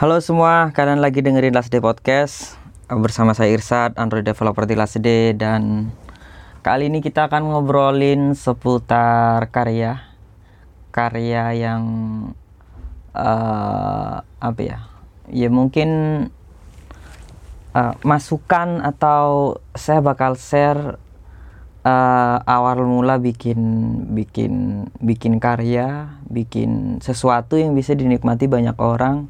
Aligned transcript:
Halo 0.00 0.16
semua, 0.24 0.72
kalian 0.72 1.04
lagi 1.04 1.20
dengerin 1.20 1.52
Last 1.52 1.68
Day 1.68 1.84
Podcast. 1.84 2.56
Bersama 2.88 3.36
saya 3.36 3.52
Irsad, 3.52 4.00
Android 4.00 4.24
developer 4.24 4.64
di 4.64 4.72
Last 4.72 4.96
Day. 4.96 5.36
Dan 5.36 5.92
kali 6.64 6.88
ini 6.88 7.04
kita 7.04 7.28
akan 7.28 7.52
ngobrolin 7.52 8.32
seputar 8.32 9.52
karya. 9.52 10.00
Karya 10.88 11.52
yang 11.52 11.84
uh, 13.12 14.24
apa 14.24 14.60
ya? 14.64 14.88
Ya 15.28 15.52
mungkin 15.52 15.90
uh, 17.76 17.92
masukan 18.00 18.80
atau 18.80 19.60
saya 19.76 20.00
bakal 20.00 20.40
share 20.40 20.96
uh, 21.84 22.40
awal 22.48 22.88
mula 22.88 23.20
bikin 23.20 23.60
bikin 24.16 24.88
bikin 24.96 25.36
karya, 25.36 26.16
bikin 26.24 27.04
sesuatu 27.04 27.60
yang 27.60 27.76
bisa 27.76 27.92
dinikmati 27.92 28.48
banyak 28.48 28.80
orang 28.80 29.28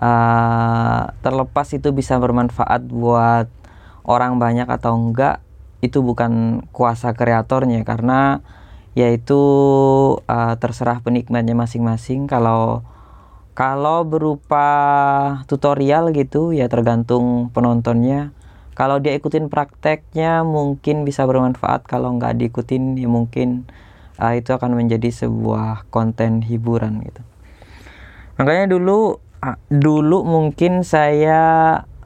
uh, 0.00 1.12
terlepas 1.20 1.68
itu 1.76 1.92
bisa 1.92 2.16
bermanfaat 2.16 2.88
buat 2.88 3.46
orang 4.02 4.40
banyak 4.40 4.66
atau 4.66 4.96
enggak 4.96 5.44
itu 5.84 6.00
bukan 6.00 6.64
kuasa 6.74 7.12
kreatornya. 7.12 7.84
Karena 7.84 8.40
yaitu 8.98 9.38
uh, 10.26 10.54
terserah 10.58 10.98
penikmatnya 11.04 11.54
masing-masing. 11.54 12.26
Kalau 12.26 12.82
kalau 13.54 14.08
berupa 14.08 14.66
tutorial 15.44 16.10
gitu 16.16 16.50
ya 16.56 16.66
tergantung 16.66 17.52
penontonnya. 17.52 18.32
Kalau 18.72 18.96
dia 18.96 19.12
ikutin 19.12 19.52
prakteknya 19.52 20.40
mungkin 20.40 21.04
bisa 21.04 21.28
bermanfaat. 21.28 21.84
Kalau 21.84 22.16
nggak 22.16 22.40
diikutin 22.40 22.96
ya 22.96 23.06
mungkin 23.06 23.68
uh, 24.16 24.32
itu 24.32 24.56
akan 24.56 24.76
menjadi 24.76 25.12
sebuah 25.12 25.88
konten 25.92 26.40
hiburan 26.40 27.04
gitu. 27.04 27.20
Makanya 28.40 28.72
dulu 28.72 29.20
dulu 29.72 30.22
mungkin 30.22 30.84
saya 30.84 31.40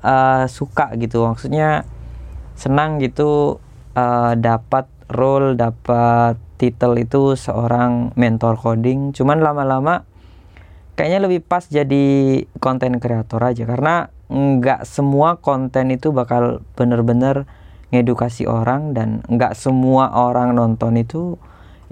uh, 0.01 0.45
suka 0.47 0.95
gitu. 0.99 1.27
Maksudnya 1.27 1.83
senang 2.55 3.03
gitu 3.03 3.59
uh, 3.99 4.33
dapat 4.39 4.87
role 5.11 5.59
dapat 5.59 6.39
titel 6.57 6.97
itu 6.97 7.35
seorang 7.35 8.15
mentor 8.15 8.57
coding. 8.57 9.11
Cuman 9.11 9.43
lama-lama 9.43 10.07
kayaknya 10.95 11.27
lebih 11.27 11.43
pas 11.43 11.67
jadi 11.67 12.41
konten 12.63 13.03
kreator 13.03 13.43
aja. 13.43 13.67
Karena 13.67 14.09
nggak 14.31 14.87
semua 14.89 15.37
konten 15.43 15.93
itu 15.93 16.15
bakal 16.15 16.65
bener-bener 16.79 17.45
ngedukasi 17.93 18.49
orang 18.51 18.97
dan 18.97 19.23
nggak 19.31 19.55
semua 19.55 20.11
orang 20.11 20.57
nonton 20.59 20.99
itu 20.99 21.39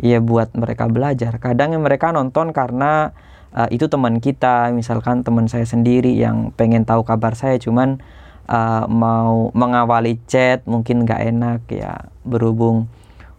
ya 0.00 0.18
buat 0.18 0.54
mereka 0.54 0.90
belajar. 0.90 1.38
Kadang 1.38 1.76
mereka 1.78 2.10
nonton 2.10 2.50
karena 2.50 3.12
uh, 3.56 3.68
itu 3.72 3.88
teman 3.88 4.18
kita 4.18 4.72
misalkan 4.72 5.24
teman 5.24 5.48
saya 5.48 5.64
sendiri 5.64 6.12
yang 6.12 6.52
pengen 6.52 6.84
tahu 6.84 7.04
kabar 7.04 7.32
saya 7.36 7.56
cuman 7.56 8.00
uh, 8.48 8.84
mau 8.90 9.52
mengawali 9.56 10.20
chat 10.28 10.64
mungkin 10.68 11.08
nggak 11.08 11.20
enak 11.32 11.60
ya 11.70 12.10
berhubung 12.26 12.90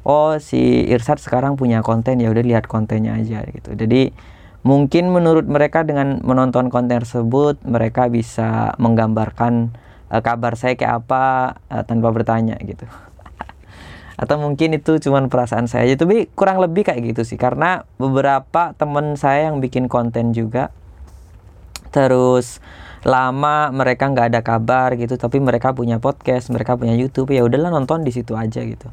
oh 0.04 0.36
si 0.40 0.84
Irsat 0.88 1.20
sekarang 1.20 1.56
punya 1.56 1.80
konten 1.82 2.20
ya 2.20 2.30
udah 2.30 2.44
lihat 2.44 2.68
kontennya 2.68 3.16
aja 3.18 3.44
gitu. 3.48 3.72
Jadi 3.74 4.12
mungkin 4.64 5.12
menurut 5.12 5.48
mereka 5.48 5.84
dengan 5.84 6.20
menonton 6.24 6.72
konten 6.72 7.04
tersebut 7.04 7.60
mereka 7.68 8.08
bisa 8.08 8.76
menggambarkan 8.80 9.76
uh, 10.12 10.22
kabar 10.24 10.56
saya 10.56 10.76
kayak 10.80 11.04
apa 11.04 11.56
uh, 11.68 11.84
tanpa 11.84 12.12
bertanya 12.16 12.56
gitu 12.64 12.88
atau 14.14 14.36
mungkin 14.38 14.78
itu 14.78 15.00
cuma 15.02 15.24
perasaan 15.26 15.66
saya 15.66 15.90
aja. 15.90 16.06
Tapi 16.06 16.30
kurang 16.34 16.62
lebih 16.62 16.86
kayak 16.86 17.14
gitu 17.14 17.22
sih. 17.26 17.38
Karena 17.38 17.84
beberapa 17.98 18.78
temen 18.78 19.18
saya 19.18 19.52
yang 19.52 19.60
bikin 19.60 19.90
konten 19.90 20.32
juga 20.36 20.70
terus 21.94 22.58
lama 23.06 23.70
mereka 23.70 24.10
nggak 24.10 24.34
ada 24.34 24.42
kabar 24.42 24.98
gitu 24.98 25.14
tapi 25.14 25.38
mereka 25.38 25.78
punya 25.78 26.02
podcast 26.02 26.50
mereka 26.50 26.74
punya 26.74 26.98
YouTube 26.98 27.30
ya 27.30 27.46
udahlah 27.46 27.70
nonton 27.70 28.02
di 28.02 28.10
situ 28.10 28.34
aja 28.34 28.66
gitu. 28.66 28.90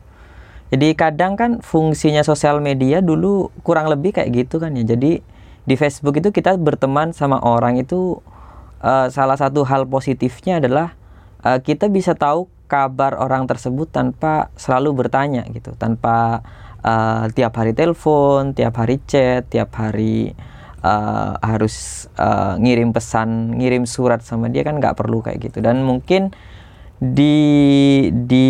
Jadi 0.70 0.94
kadang 0.94 1.34
kan 1.34 1.58
fungsinya 1.58 2.22
sosial 2.22 2.62
media 2.62 3.02
dulu 3.02 3.50
kurang 3.66 3.90
lebih 3.90 4.14
kayak 4.14 4.46
gitu 4.46 4.62
kan 4.62 4.70
ya. 4.78 4.86
Jadi 4.86 5.18
di 5.66 5.74
Facebook 5.74 6.22
itu 6.22 6.30
kita 6.30 6.54
berteman 6.54 7.10
sama 7.10 7.42
orang 7.42 7.82
itu 7.82 8.22
uh, 8.78 9.10
salah 9.10 9.34
satu 9.34 9.66
hal 9.66 9.86
positifnya 9.90 10.62
adalah 10.62 10.94
uh, 11.42 11.58
kita 11.58 11.90
bisa 11.90 12.14
tahu 12.14 12.46
kabar 12.70 13.18
orang 13.18 13.50
tersebut 13.50 13.90
tanpa 13.90 14.54
selalu 14.54 15.02
bertanya 15.04 15.42
gitu 15.50 15.74
tanpa 15.74 16.46
uh, 16.86 17.26
tiap 17.34 17.58
hari 17.58 17.74
telepon 17.74 18.54
tiap 18.54 18.78
hari 18.78 19.02
chat 19.10 19.50
tiap 19.50 19.74
hari 19.74 20.32
uh, 20.84 21.36
harus 21.42 22.06
uh, 22.16 22.56
ngirim 22.56 22.94
pesan 22.94 23.58
ngirim 23.58 23.84
surat 23.84 24.22
sama 24.24 24.48
dia 24.48 24.64
kan 24.64 24.80
nggak 24.80 24.96
perlu 24.96 25.20
kayak 25.24 25.50
gitu. 25.50 25.58
Dan 25.60 25.84
mungkin 25.84 26.32
di 27.00 27.36
di 28.12 28.48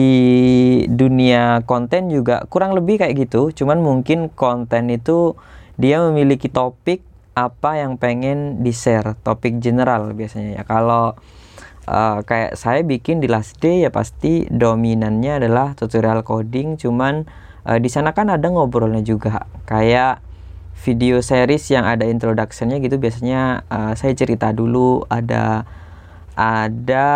dunia 0.91 1.63
konten 1.63 2.11
juga 2.11 2.43
kurang 2.51 2.75
lebih 2.75 2.99
kayak 2.99 3.15
gitu 3.15 3.55
cuman 3.55 3.79
mungkin 3.79 4.27
konten 4.27 4.91
itu 4.91 5.39
dia 5.79 6.03
memiliki 6.03 6.51
topik 6.51 6.99
apa 7.39 7.79
yang 7.79 7.95
pengen 7.95 8.67
di 8.67 8.75
share 8.75 9.15
topik 9.23 9.63
general 9.63 10.11
biasanya 10.19 10.61
ya. 10.61 10.63
Kalau 10.67 11.15
uh, 11.91 12.23
kayak 12.23 12.55
saya 12.55 12.87
bikin 12.87 13.19
di 13.19 13.27
last 13.27 13.59
day 13.59 13.83
ya 13.83 13.91
pasti 13.91 14.47
dominannya 14.47 15.43
adalah 15.43 15.75
tutorial 15.75 16.23
coding 16.23 16.79
cuman 16.79 17.27
uh, 17.67 17.79
di 17.83 17.91
sana 17.91 18.15
kan 18.15 18.31
ada 18.31 18.47
ngobrolnya 18.47 19.03
juga. 19.03 19.51
Kayak 19.67 20.23
video 20.81 21.21
series 21.21 21.67
yang 21.69 21.85
ada 21.85 22.07
introductionnya 22.09 22.81
gitu 22.81 22.97
biasanya 22.97 23.67
uh, 23.67 23.93
saya 23.99 24.15
cerita 24.15 24.55
dulu. 24.55 25.05
Ada 25.11 25.67
ada 26.39 27.09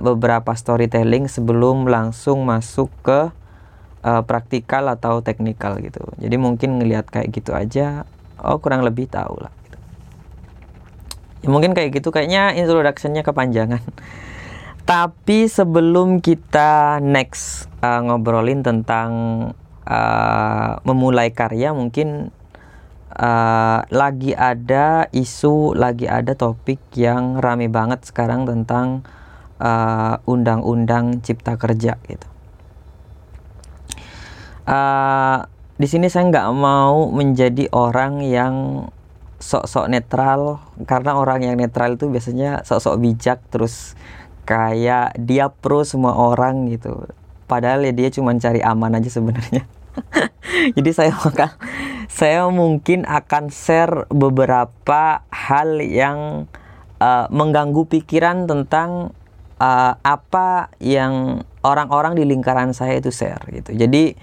beberapa 0.00 0.54
storytelling 0.54 1.26
sebelum 1.28 1.90
langsung 1.90 2.46
masuk 2.46 2.88
ke 3.04 3.28
uh, 4.06 4.22
praktikal 4.24 4.86
atau 4.88 5.20
teknikal 5.20 5.76
gitu. 5.82 6.00
Jadi 6.22 6.38
mungkin 6.38 6.80
ngelihat 6.80 7.10
kayak 7.10 7.28
gitu 7.34 7.52
aja. 7.52 8.06
Oh 8.40 8.56
kurang 8.56 8.80
lebih 8.86 9.04
tahu 9.04 9.36
lah 9.36 9.59
ya 11.40 11.48
mungkin 11.48 11.72
kayak 11.76 12.00
gitu. 12.00 12.12
Kayaknya 12.12 12.56
introductionnya 12.56 13.22
kepanjangan. 13.24 13.82
Tapi 14.90 15.46
sebelum 15.46 16.18
kita 16.18 16.98
next 16.98 17.70
uh, 17.84 18.00
ngobrolin 18.02 18.66
tentang 18.66 19.10
uh, 19.86 20.70
memulai 20.82 21.30
karya 21.30 21.70
mungkin 21.70 22.34
uh, 23.14 23.86
lagi 23.86 24.34
ada 24.34 25.06
isu 25.14 25.78
lagi 25.78 26.10
ada 26.10 26.34
topik 26.34 26.80
yang 26.98 27.38
rame 27.38 27.70
banget 27.70 28.02
sekarang 28.06 28.48
tentang 28.48 29.06
undang-undang 30.24 31.06
uh, 31.12 31.20
cipta 31.20 31.60
kerja 31.60 32.00
gitu. 32.08 32.28
Uh, 34.64 35.44
di 35.76 35.84
sini 35.84 36.08
saya 36.08 36.28
nggak 36.32 36.48
mau 36.56 37.12
menjadi 37.12 37.68
orang 37.72 38.24
yang 38.24 38.88
sok-sok 39.40 39.88
netral 39.88 40.60
karena 40.84 41.16
orang 41.16 41.40
yang 41.42 41.56
netral 41.56 41.96
itu 41.96 42.12
biasanya 42.12 42.60
sok-sok 42.62 43.00
bijak 43.00 43.40
terus 43.48 43.96
kayak 44.44 45.16
dia 45.16 45.48
pro 45.48 45.82
semua 45.82 46.14
orang 46.14 46.68
gitu. 46.68 47.08
Padahal 47.48 47.82
ya 47.82 47.92
dia 47.96 48.12
cuma 48.12 48.36
cari 48.36 48.60
aman 48.60 49.00
aja 49.00 49.10
sebenarnya. 49.10 49.64
Jadi 50.76 50.90
saya 50.92 51.16
maka 51.16 51.56
saya 52.06 52.46
mungkin 52.52 53.08
akan 53.08 53.48
share 53.48 54.06
beberapa 54.12 55.24
hal 55.32 55.80
yang 55.80 56.46
uh, 57.00 57.26
mengganggu 57.32 57.88
pikiran 57.88 58.44
tentang 58.44 59.16
uh, 59.56 59.94
apa 60.04 60.68
yang 60.78 61.42
orang-orang 61.64 62.16
di 62.16 62.28
lingkaran 62.28 62.76
saya 62.76 63.00
itu 63.00 63.08
share 63.08 63.40
gitu. 63.50 63.72
Jadi 63.72 64.14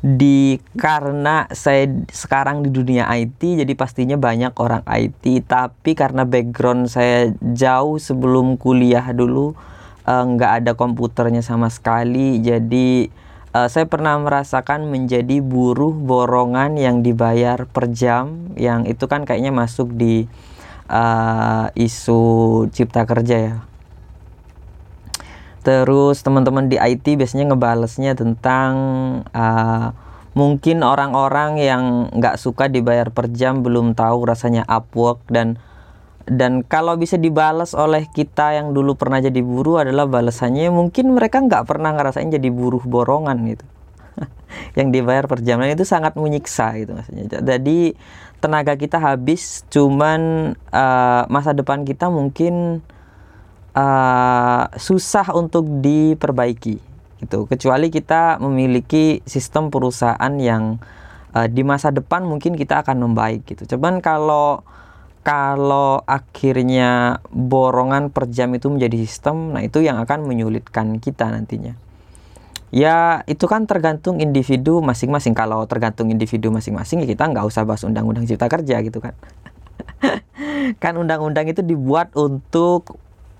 di 0.00 0.56
karena 0.80 1.44
saya 1.52 1.84
sekarang 2.08 2.64
di 2.64 2.72
dunia 2.72 3.04
IT 3.12 3.36
jadi 3.36 3.72
pastinya 3.76 4.16
banyak 4.16 4.56
orang 4.56 4.80
IT 4.88 5.44
tapi 5.44 5.92
karena 5.92 6.24
background 6.24 6.88
saya 6.88 7.36
jauh 7.40 8.00
sebelum 8.00 8.56
kuliah 8.56 9.04
dulu 9.12 9.52
eh, 10.08 10.24
nggak 10.24 10.50
uh, 10.50 10.58
ada 10.64 10.72
komputernya 10.72 11.44
sama 11.44 11.68
sekali. 11.68 12.40
Jadi 12.40 13.12
uh, 13.52 13.68
saya 13.68 13.84
pernah 13.84 14.16
merasakan 14.16 14.88
menjadi 14.88 15.44
buruh 15.44 15.92
borongan 15.92 16.80
yang 16.80 17.04
dibayar 17.04 17.68
per 17.68 17.92
jam 17.92 18.56
yang 18.56 18.88
itu 18.88 19.04
kan 19.04 19.28
kayaknya 19.28 19.52
masuk 19.52 19.92
di 19.92 20.24
uh, 20.88 21.68
isu 21.76 22.66
cipta 22.72 23.04
kerja 23.04 23.36
ya 23.36 23.56
Terus 25.70 26.26
teman-teman 26.26 26.66
di 26.66 26.82
IT 26.82 27.14
biasanya 27.14 27.54
ngebalesnya 27.54 28.18
tentang 28.18 28.72
uh, 29.30 29.94
mungkin 30.34 30.82
orang-orang 30.82 31.62
yang 31.62 32.10
nggak 32.10 32.42
suka 32.42 32.66
dibayar 32.66 33.06
per 33.14 33.30
jam 33.30 33.62
belum 33.62 33.94
tahu 33.94 34.26
rasanya 34.26 34.66
Upwork 34.66 35.22
dan 35.30 35.62
dan 36.26 36.66
kalau 36.66 36.98
bisa 36.98 37.14
dibalas 37.14 37.70
oleh 37.78 38.10
kita 38.10 38.58
yang 38.58 38.74
dulu 38.74 38.98
pernah 38.98 39.22
jadi 39.22 39.38
buruh 39.38 39.86
adalah 39.86 40.10
balasannya 40.10 40.74
mungkin 40.74 41.14
mereka 41.14 41.38
nggak 41.38 41.70
pernah 41.70 41.94
ngerasain 41.94 42.34
jadi 42.34 42.50
buruh 42.50 42.82
borongan 42.82 43.38
gitu. 43.46 43.66
yang 44.78 44.90
dibayar 44.90 45.30
per 45.30 45.38
jam 45.46 45.62
dan 45.62 45.70
itu 45.70 45.86
sangat 45.86 46.18
menyiksa 46.18 46.74
gitu 46.82 46.98
maksudnya 46.98 47.30
jadi 47.30 47.94
tenaga 48.42 48.74
kita 48.74 48.98
habis 48.98 49.62
cuman 49.70 50.52
uh, 50.74 51.30
masa 51.30 51.54
depan 51.54 51.86
kita 51.86 52.10
mungkin 52.10 52.82
uh, 53.74 54.64
susah 54.74 55.30
untuk 55.34 55.66
diperbaiki 55.82 56.76
gitu. 57.20 57.44
Kecuali 57.46 57.92
kita 57.92 58.40
memiliki 58.40 59.20
sistem 59.28 59.68
perusahaan 59.68 60.32
yang 60.40 60.80
uh, 61.36 61.46
di 61.46 61.62
masa 61.62 61.92
depan 61.92 62.24
mungkin 62.24 62.56
kita 62.56 62.82
akan 62.82 63.10
membaik 63.10 63.46
gitu. 63.46 63.76
Cuman 63.76 64.00
kalau 64.00 64.64
kalau 65.20 66.00
akhirnya 66.08 67.20
borongan 67.28 68.08
per 68.08 68.32
jam 68.32 68.56
itu 68.56 68.72
menjadi 68.72 69.04
sistem 69.04 69.52
nah 69.52 69.60
itu 69.60 69.84
yang 69.84 70.00
akan 70.00 70.24
menyulitkan 70.24 70.96
kita 70.96 71.28
nantinya. 71.28 71.76
Ya 72.70 73.26
itu 73.26 73.50
kan 73.50 73.66
tergantung 73.66 74.22
individu 74.22 74.78
masing-masing. 74.80 75.34
Kalau 75.34 75.66
tergantung 75.66 76.08
individu 76.08 76.54
masing-masing 76.54 77.04
ya 77.04 77.06
kita 77.10 77.26
nggak 77.28 77.44
usah 77.44 77.66
bahas 77.66 77.82
undang-undang 77.82 78.24
cipta 78.24 78.46
kerja 78.48 78.80
gitu 78.80 79.02
kan. 79.02 79.12
Kan 80.82 80.96
undang-undang 80.96 81.50
itu 81.50 81.60
dibuat 81.66 82.14
untuk 82.14 82.96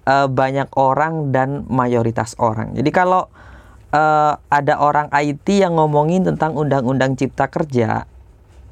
uh, 0.06 0.28
banyak 0.30 0.68
orang 0.76 1.34
dan 1.34 1.68
mayoritas 1.68 2.36
orang 2.38 2.72
jadi 2.72 2.90
kalau 2.92 3.28
uh, 3.94 4.32
ada 4.50 4.74
orang 4.78 5.10
IT 5.12 5.46
yang 5.50 5.76
ngomongin 5.76 6.26
tentang 6.26 6.54
undang-undang 6.56 7.14
cipta 7.18 7.50
kerja, 7.50 8.06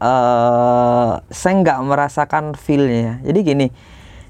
uh, 0.03 1.13
saya 1.29 1.55
nggak 1.63 1.79
merasakan 1.85 2.55
feelnya. 2.55 3.23
Jadi 3.23 3.39
gini, 3.43 3.67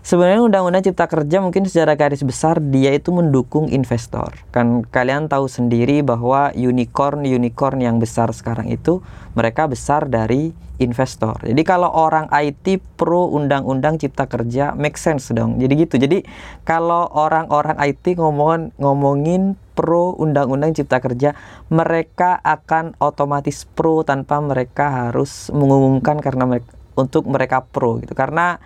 sebenarnya 0.09 0.41
undang-undang 0.41 0.81
cipta 0.81 1.05
kerja 1.05 1.45
mungkin 1.45 1.69
secara 1.69 1.93
garis 1.93 2.25
besar 2.25 2.65
dia 2.65 2.97
itu 2.97 3.13
mendukung 3.13 3.69
investor. 3.69 4.33
Kan 4.49 4.89
kalian 4.89 5.29
tahu 5.29 5.45
sendiri 5.53 6.01
bahwa 6.01 6.49
unicorn 6.57 7.29
unicorn 7.29 7.85
yang 7.85 8.01
besar 8.01 8.33
sekarang 8.33 8.73
itu 8.73 9.05
mereka 9.37 9.69
besar 9.69 10.09
dari 10.09 10.57
investor. 10.81 11.45
Jadi 11.45 11.61
kalau 11.61 11.93
orang 11.93 12.25
IT 12.33 12.81
pro 12.97 13.29
undang-undang 13.29 14.01
cipta 14.01 14.25
kerja 14.25 14.73
make 14.73 14.97
sense 14.97 15.29
dong. 15.29 15.61
Jadi 15.61 15.85
gitu. 15.85 16.01
Jadi 16.01 16.25
kalau 16.65 17.05
orang-orang 17.13 17.77
IT 17.77 18.17
ngomong 18.17 18.81
ngomongin 18.81 19.61
pro 19.77 20.17
undang-undang 20.17 20.73
cipta 20.73 21.05
kerja, 21.05 21.37
mereka 21.69 22.41
akan 22.41 22.97
otomatis 22.97 23.69
pro 23.77 24.01
tanpa 24.09 24.41
mereka 24.41 25.13
harus 25.13 25.53
mengumumkan 25.53 26.17
karena 26.25 26.49
mereka, 26.49 26.73
untuk 26.97 27.29
mereka 27.29 27.61
pro 27.61 28.01
gitu. 28.01 28.17
Karena 28.17 28.57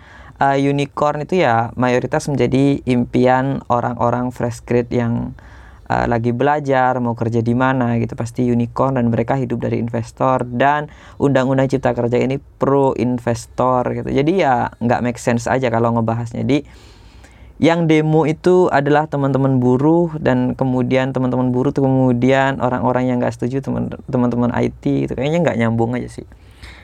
uh, 0.43 0.57
unicorn 0.59 1.23
itu 1.23 1.39
ya 1.47 1.71
mayoritas 1.79 2.27
menjadi 2.27 2.83
impian 2.83 3.63
orang-orang 3.71 4.35
fresh 4.35 4.59
grade 4.67 4.91
yang 4.91 5.31
uh, 5.87 6.05
lagi 6.09 6.35
belajar 6.35 6.99
mau 6.99 7.15
kerja 7.15 7.39
di 7.39 7.55
mana 7.55 7.95
gitu. 8.03 8.19
Pasti 8.19 8.43
unicorn 8.51 8.99
dan 8.99 9.07
mereka 9.07 9.39
hidup 9.39 9.63
dari 9.63 9.79
investor 9.79 10.43
dan 10.43 10.91
undang-undang 11.15 11.71
cipta 11.71 11.95
kerja 11.95 12.19
ini 12.19 12.43
pro 12.59 12.91
investor 12.99 13.87
gitu. 13.95 14.09
Jadi 14.11 14.43
ya 14.43 14.67
nggak 14.83 14.99
make 14.99 15.19
sense 15.19 15.47
aja 15.47 15.71
kalau 15.71 15.95
ngebahasnya. 15.95 16.43
Di 16.43 16.67
yang 17.61 17.87
demo 17.87 18.27
itu 18.27 18.67
adalah 18.67 19.07
teman-teman 19.07 19.61
buruh 19.61 20.11
dan 20.19 20.57
kemudian 20.57 21.15
teman-teman 21.15 21.53
buruh 21.53 21.71
tuh 21.71 21.85
kemudian 21.85 22.59
orang-orang 22.59 23.07
yang 23.07 23.17
nggak 23.23 23.31
setuju 23.31 23.63
teman-teman 24.09 24.51
IT 24.57 24.83
itu 24.83 25.13
kayaknya 25.15 25.39
nggak 25.39 25.57
nyambung 25.61 25.95
aja 25.95 26.11
sih. 26.11 26.27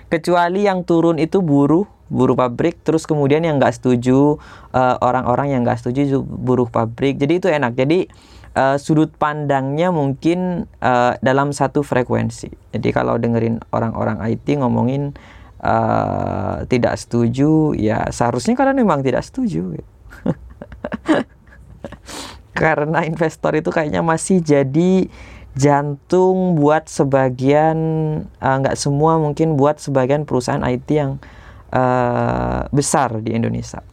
Kecuali 0.07 0.65
yang 0.65 0.87
turun 0.87 1.19
itu 1.21 1.41
buruh 1.43 1.98
buruh 2.09 2.35
pabrik 2.35 2.81
terus 2.81 3.05
kemudian 3.05 3.45
yang 3.45 3.61
nggak 3.61 3.77
setuju 3.77 4.41
uh, 4.73 4.95
orang-orang 4.99 5.53
yang 5.53 5.61
nggak 5.61 5.79
setuju 5.79 6.19
buruh 6.21 6.67
pabrik. 6.67 7.21
Jadi 7.21 7.33
itu 7.39 7.47
enak. 7.47 7.77
Jadi 7.77 8.09
uh, 8.57 8.75
sudut 8.81 9.13
pandangnya 9.15 9.93
mungkin 9.93 10.65
uh, 10.81 11.13
dalam 11.21 11.53
satu 11.53 11.85
frekuensi. 11.85 12.49
Jadi 12.73 12.89
kalau 12.89 13.21
dengerin 13.21 13.61
orang-orang 13.69 14.17
IT 14.25 14.57
ngomongin 14.57 15.13
uh, 15.61 16.65
tidak 16.65 16.97
setuju 16.97 17.77
ya 17.77 18.09
seharusnya 18.09 18.57
kalian 18.57 18.81
memang 18.81 19.05
tidak 19.05 19.21
setuju. 19.25 19.77
Karena 22.59 23.07
investor 23.07 23.55
itu 23.55 23.71
kayaknya 23.71 24.03
masih 24.03 24.43
jadi 24.43 25.07
jantung 25.57 26.59
buat 26.59 26.87
sebagian 26.87 27.77
nggak 28.39 28.75
uh, 28.75 28.79
semua 28.79 29.17
mungkin 29.17 29.57
buat 29.59 29.81
sebagian 29.81 30.23
perusahaan 30.23 30.63
IT 30.63 30.87
yang 30.91 31.19
besar 32.73 33.21
di 33.21 33.37
Indonesia. 33.37 33.85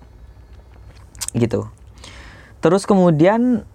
Gitu. 1.36 1.68
Terus 2.64 2.88
kemudian 2.88 3.68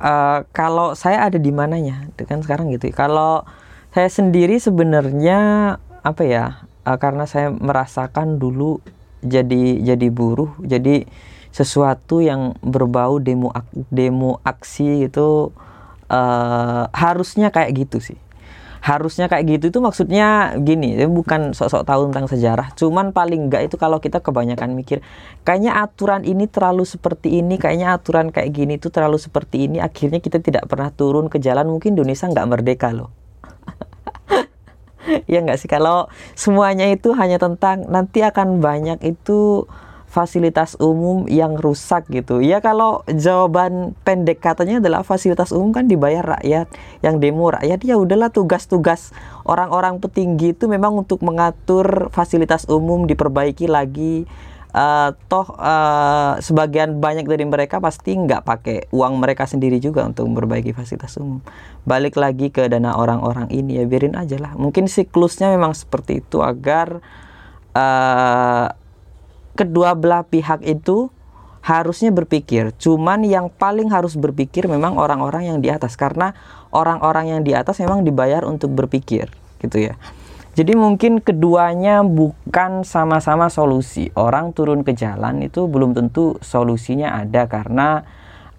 uh, 0.00 0.38
kalau 0.50 0.96
saya 0.96 1.28
ada 1.28 1.36
di 1.36 1.52
mananya 1.52 2.08
kan 2.16 2.40
sekarang 2.40 2.72
gitu 2.72 2.90
kalau 2.90 3.44
saya 3.92 4.08
sendiri 4.08 4.56
sebenarnya 4.56 5.38
apa 6.00 6.22
ya 6.24 6.44
uh, 6.88 6.96
karena 6.96 7.28
saya 7.28 7.52
merasakan 7.52 8.40
dulu 8.40 8.80
jadi 9.20 9.84
jadi 9.84 10.08
buruh 10.08 10.56
jadi 10.64 11.04
sesuatu 11.52 12.24
yang 12.24 12.56
berbau 12.64 13.20
demo 13.20 13.52
demo 13.92 14.40
aksi 14.46 15.10
itu 15.10 15.52
uh, 16.08 16.84
harusnya 16.94 17.52
kayak 17.52 17.84
gitu 17.84 18.00
sih 18.00 18.18
harusnya 18.80 19.28
kayak 19.28 19.60
gitu 19.60 19.64
itu 19.68 19.78
maksudnya 19.84 20.56
gini 20.56 20.96
bukan 21.04 21.52
sok-sok 21.52 21.84
tahu 21.84 22.00
tentang 22.08 22.26
sejarah 22.32 22.72
cuman 22.74 23.12
paling 23.12 23.48
enggak 23.48 23.68
itu 23.68 23.76
kalau 23.76 24.00
kita 24.00 24.24
kebanyakan 24.24 24.72
mikir 24.72 25.04
kayaknya 25.44 25.76
aturan 25.84 26.24
ini 26.24 26.48
terlalu 26.48 26.88
seperti 26.88 27.44
ini 27.44 27.60
kayaknya 27.60 27.92
aturan 27.92 28.32
kayak 28.32 28.50
gini 28.56 28.80
itu 28.80 28.88
terlalu 28.88 29.20
seperti 29.20 29.68
ini 29.68 29.84
akhirnya 29.84 30.24
kita 30.24 30.40
tidak 30.40 30.64
pernah 30.64 30.88
turun 30.88 31.28
ke 31.28 31.36
jalan 31.36 31.68
mungkin 31.68 31.92
Indonesia 31.96 32.26
nggak 32.28 32.48
merdeka 32.48 32.88
loh. 32.92 33.10
Ya 35.26 35.40
nggak 35.40 35.58
sih? 35.58 35.66
Kalau 35.66 36.12
semuanya 36.36 36.86
itu 36.86 37.16
hanya 37.16 37.40
tentang 37.40 37.88
nanti 37.88 38.20
akan 38.20 38.60
banyak 38.60 39.00
itu 39.02 39.64
fasilitas 40.10 40.74
umum 40.82 41.30
yang 41.30 41.54
rusak 41.54 42.10
gitu. 42.10 42.42
Ya 42.42 42.58
kalau 42.58 43.06
jawaban 43.06 43.94
pendek 44.02 44.42
katanya 44.42 44.82
adalah 44.82 45.06
fasilitas 45.06 45.54
umum 45.54 45.70
kan 45.70 45.86
dibayar 45.86 46.36
rakyat, 46.36 46.66
yang 47.06 47.22
demo 47.22 47.54
rakyat 47.54 47.78
ya 47.86 47.94
udahlah 47.94 48.34
tugas-tugas 48.34 49.14
orang-orang 49.46 50.02
petinggi 50.02 50.58
itu 50.58 50.66
memang 50.66 50.98
untuk 50.98 51.22
mengatur 51.22 52.10
fasilitas 52.10 52.66
umum 52.66 53.06
diperbaiki 53.06 53.70
lagi. 53.70 54.26
Uh, 54.70 55.10
toh 55.26 55.50
uh, 55.58 56.38
sebagian 56.38 57.02
banyak 57.02 57.26
dari 57.26 57.42
mereka 57.42 57.82
pasti 57.82 58.14
nggak 58.14 58.46
pakai 58.46 58.86
uang 58.94 59.18
mereka 59.18 59.42
sendiri 59.42 59.82
juga 59.82 60.06
untuk 60.06 60.30
memperbaiki 60.30 60.70
fasilitas 60.70 61.18
umum. 61.18 61.42
Balik 61.82 62.14
lagi 62.14 62.54
ke 62.54 62.70
dana 62.70 62.94
orang-orang 62.94 63.50
ini 63.50 63.82
ya 63.82 63.86
biarin 63.86 64.14
aja 64.14 64.38
lah. 64.38 64.54
Mungkin 64.54 64.86
siklusnya 64.86 65.50
memang 65.50 65.74
seperti 65.74 66.22
itu 66.22 66.38
agar 66.38 67.02
uh, 67.74 68.70
kedua 69.60 69.92
belah 69.92 70.24
pihak 70.24 70.64
itu 70.64 71.12
harusnya 71.60 72.08
berpikir. 72.08 72.72
Cuman 72.80 73.20
yang 73.28 73.52
paling 73.52 73.92
harus 73.92 74.16
berpikir 74.16 74.64
memang 74.64 74.96
orang-orang 74.96 75.52
yang 75.52 75.58
di 75.60 75.68
atas 75.68 76.00
karena 76.00 76.32
orang-orang 76.72 77.36
yang 77.36 77.40
di 77.44 77.52
atas 77.52 77.76
memang 77.84 78.00
dibayar 78.00 78.48
untuk 78.48 78.72
berpikir, 78.72 79.28
gitu 79.60 79.92
ya. 79.92 80.00
Jadi 80.50 80.74
mungkin 80.74 81.22
keduanya 81.22 82.02
bukan 82.02 82.82
sama-sama 82.82 83.46
solusi. 83.52 84.10
Orang 84.18 84.50
turun 84.50 84.82
ke 84.82 84.96
jalan 84.98 85.46
itu 85.46 85.70
belum 85.70 85.94
tentu 85.94 86.42
solusinya 86.42 87.22
ada 87.22 87.46
karena 87.46 88.02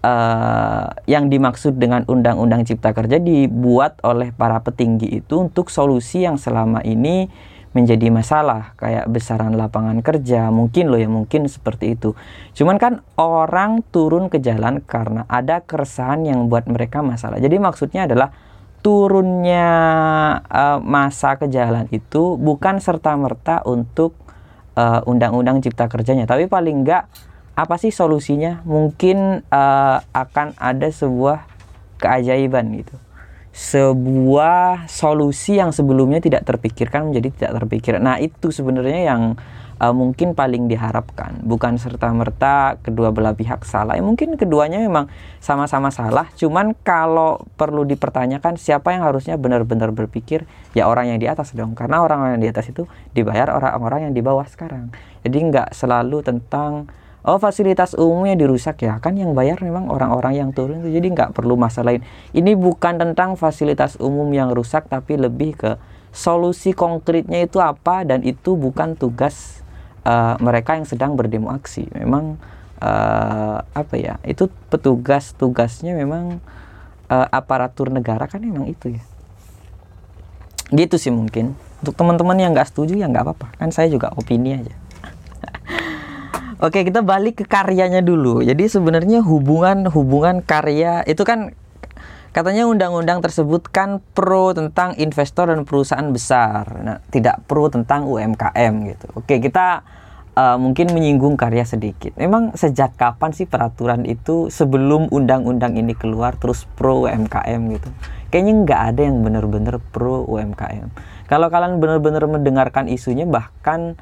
uh, 0.00 0.88
yang 1.04 1.28
dimaksud 1.28 1.76
dengan 1.76 2.08
undang-undang 2.08 2.64
cipta 2.64 2.96
kerja 2.96 3.20
dibuat 3.20 4.00
oleh 4.02 4.32
para 4.32 4.64
petinggi 4.64 5.20
itu 5.22 5.46
untuk 5.46 5.68
solusi 5.68 6.24
yang 6.24 6.40
selama 6.40 6.80
ini 6.80 7.28
menjadi 7.72 8.12
masalah 8.12 8.76
kayak 8.76 9.08
besaran 9.08 9.56
lapangan 9.56 10.04
kerja 10.04 10.52
mungkin 10.52 10.92
loh 10.92 11.00
ya 11.00 11.08
mungkin 11.08 11.48
seperti 11.48 11.96
itu. 11.96 12.12
Cuman 12.52 12.76
kan 12.76 13.00
orang 13.16 13.80
turun 13.88 14.28
ke 14.28 14.38
jalan 14.38 14.84
karena 14.84 15.24
ada 15.28 15.64
keresahan 15.64 16.28
yang 16.28 16.52
buat 16.52 16.68
mereka 16.68 17.00
masalah. 17.00 17.40
Jadi 17.40 17.56
maksudnya 17.56 18.04
adalah 18.04 18.32
turunnya 18.84 19.70
uh, 20.50 20.78
masa 20.84 21.40
ke 21.40 21.48
jalan 21.48 21.88
itu 21.94 22.36
bukan 22.36 22.82
serta 22.82 23.14
merta 23.14 23.62
untuk 23.62 24.18
eh, 24.74 25.00
undang-undang 25.06 25.62
cipta 25.62 25.86
kerjanya. 25.86 26.26
Tapi 26.26 26.50
paling 26.50 26.82
enggak 26.82 27.06
apa 27.54 27.76
sih 27.78 27.94
solusinya? 27.94 28.64
Mungkin 28.66 29.46
uh, 29.48 29.98
akan 30.12 30.58
ada 30.58 30.88
sebuah 30.90 31.46
keajaiban 32.02 32.74
gitu 32.74 32.98
sebuah 33.52 34.88
solusi 34.88 35.60
yang 35.60 35.76
sebelumnya 35.76 36.24
tidak 36.24 36.48
terpikirkan 36.48 37.12
menjadi 37.12 37.28
tidak 37.36 37.52
terpikir. 37.62 38.00
Nah, 38.00 38.16
itu 38.16 38.48
sebenarnya 38.48 39.12
yang 39.12 39.36
uh, 39.76 39.92
mungkin 39.92 40.32
paling 40.32 40.72
diharapkan, 40.72 41.44
bukan 41.44 41.76
serta-merta 41.76 42.80
kedua 42.80 43.12
belah 43.12 43.36
pihak 43.36 43.68
salah. 43.68 43.98
Ya, 43.98 44.00
mungkin 44.00 44.40
keduanya 44.40 44.80
memang 44.80 45.12
sama-sama 45.42 45.92
salah, 45.92 46.32
cuman 46.38 46.72
kalau 46.80 47.44
perlu 47.60 47.84
dipertanyakan 47.84 48.56
siapa 48.56 48.96
yang 48.96 49.04
harusnya 49.04 49.36
benar-benar 49.36 49.92
berpikir, 49.92 50.48
ya 50.72 50.88
orang 50.88 51.12
yang 51.12 51.18
di 51.20 51.28
atas 51.28 51.52
dong. 51.52 51.76
Karena 51.76 52.00
orang 52.00 52.38
yang 52.38 52.40
di 52.40 52.48
atas 52.48 52.72
itu 52.72 52.88
dibayar 53.12 53.52
orang-orang 53.52 54.08
yang 54.08 54.14
di 54.16 54.24
bawah 54.24 54.48
sekarang. 54.48 54.94
Jadi 55.28 55.38
nggak 55.38 55.76
selalu 55.76 56.24
tentang 56.24 56.88
oh 57.22 57.38
fasilitas 57.38 57.94
umumnya 57.94 58.34
dirusak 58.34 58.82
ya? 58.82 58.98
Kan 58.98 59.18
yang 59.18 59.32
bayar 59.32 59.62
memang 59.62 59.86
orang-orang 59.90 60.38
yang 60.38 60.50
turun 60.50 60.82
itu 60.82 60.90
jadi 60.98 61.06
nggak 61.14 61.30
perlu 61.34 61.54
masalah 61.54 61.94
lain. 61.94 62.02
Ini 62.34 62.58
bukan 62.58 62.98
tentang 62.98 63.38
fasilitas 63.38 63.98
umum 64.02 64.26
yang 64.34 64.50
rusak 64.50 64.90
tapi 64.90 65.14
lebih 65.18 65.54
ke 65.54 65.70
solusi 66.12 66.76
konkretnya 66.76 67.40
itu 67.40 67.62
apa 67.62 68.04
dan 68.04 68.20
itu 68.20 68.58
bukan 68.58 68.98
tugas 68.98 69.64
uh, 70.04 70.36
mereka 70.42 70.76
yang 70.76 70.84
sedang 70.84 71.16
berdemo 71.16 71.48
aksi 71.48 71.88
memang 71.96 72.36
uh, 72.84 73.64
apa 73.64 73.94
ya 73.96 74.20
itu 74.28 74.52
petugas 74.68 75.32
tugasnya 75.32 75.96
memang 75.96 76.36
uh, 77.08 77.26
aparatur 77.32 77.88
negara 77.88 78.28
kan 78.28 78.42
memang 78.44 78.68
itu 78.68 78.98
ya. 78.98 79.02
Gitu 80.72 80.96
sih 80.96 81.12
mungkin. 81.12 81.56
Untuk 81.82 81.98
teman-teman 81.98 82.38
yang 82.38 82.50
nggak 82.54 82.70
setuju 82.70 82.94
ya 82.94 83.10
nggak 83.10 83.24
apa-apa. 83.26 83.48
Kan 83.58 83.70
saya 83.74 83.90
juga 83.90 84.12
opini 84.14 84.54
aja 84.56 84.81
Oke, 86.60 86.84
kita 86.84 87.00
balik 87.00 87.40
ke 87.40 87.44
karyanya 87.48 88.04
dulu. 88.04 88.44
Jadi 88.44 88.68
sebenarnya 88.68 89.24
hubungan 89.24 89.88
hubungan 89.88 90.44
karya 90.44 91.00
itu 91.08 91.24
kan 91.24 91.56
katanya 92.32 92.64
undang-undang 92.64 93.20
tersebut 93.20 93.68
kan 93.68 94.00
pro 94.16 94.56
tentang 94.56 94.96
investor 95.00 95.48
dan 95.48 95.64
perusahaan 95.64 96.08
besar. 96.12 96.64
Nah, 96.84 96.98
tidak 97.08 97.44
pro 97.48 97.68
tentang 97.72 98.08
UMKM 98.08 98.72
gitu. 98.88 99.06
Oke, 99.16 99.40
kita 99.40 99.84
uh, 100.36 100.56
mungkin 100.56 100.92
menyinggung 100.92 101.36
karya 101.36 101.64
sedikit. 101.64 102.16
Memang 102.16 102.56
sejak 102.56 102.96
kapan 102.96 103.30
sih 103.36 103.44
peraturan 103.44 104.08
itu 104.08 104.48
sebelum 104.48 105.12
undang-undang 105.12 105.76
ini 105.76 105.92
keluar 105.92 106.36
terus 106.40 106.64
pro 106.76 107.04
UMKM 107.08 107.60
gitu? 107.76 107.88
Kayaknya 108.32 108.54
nggak 108.64 108.80
ada 108.92 109.00
yang 109.04 109.16
benar-benar 109.20 109.76
pro 109.92 110.24
UMKM. 110.24 110.88
Kalau 111.28 111.48
kalian 111.52 111.80
benar-benar 111.80 112.24
mendengarkan 112.28 112.88
isunya 112.88 113.28
bahkan 113.28 113.96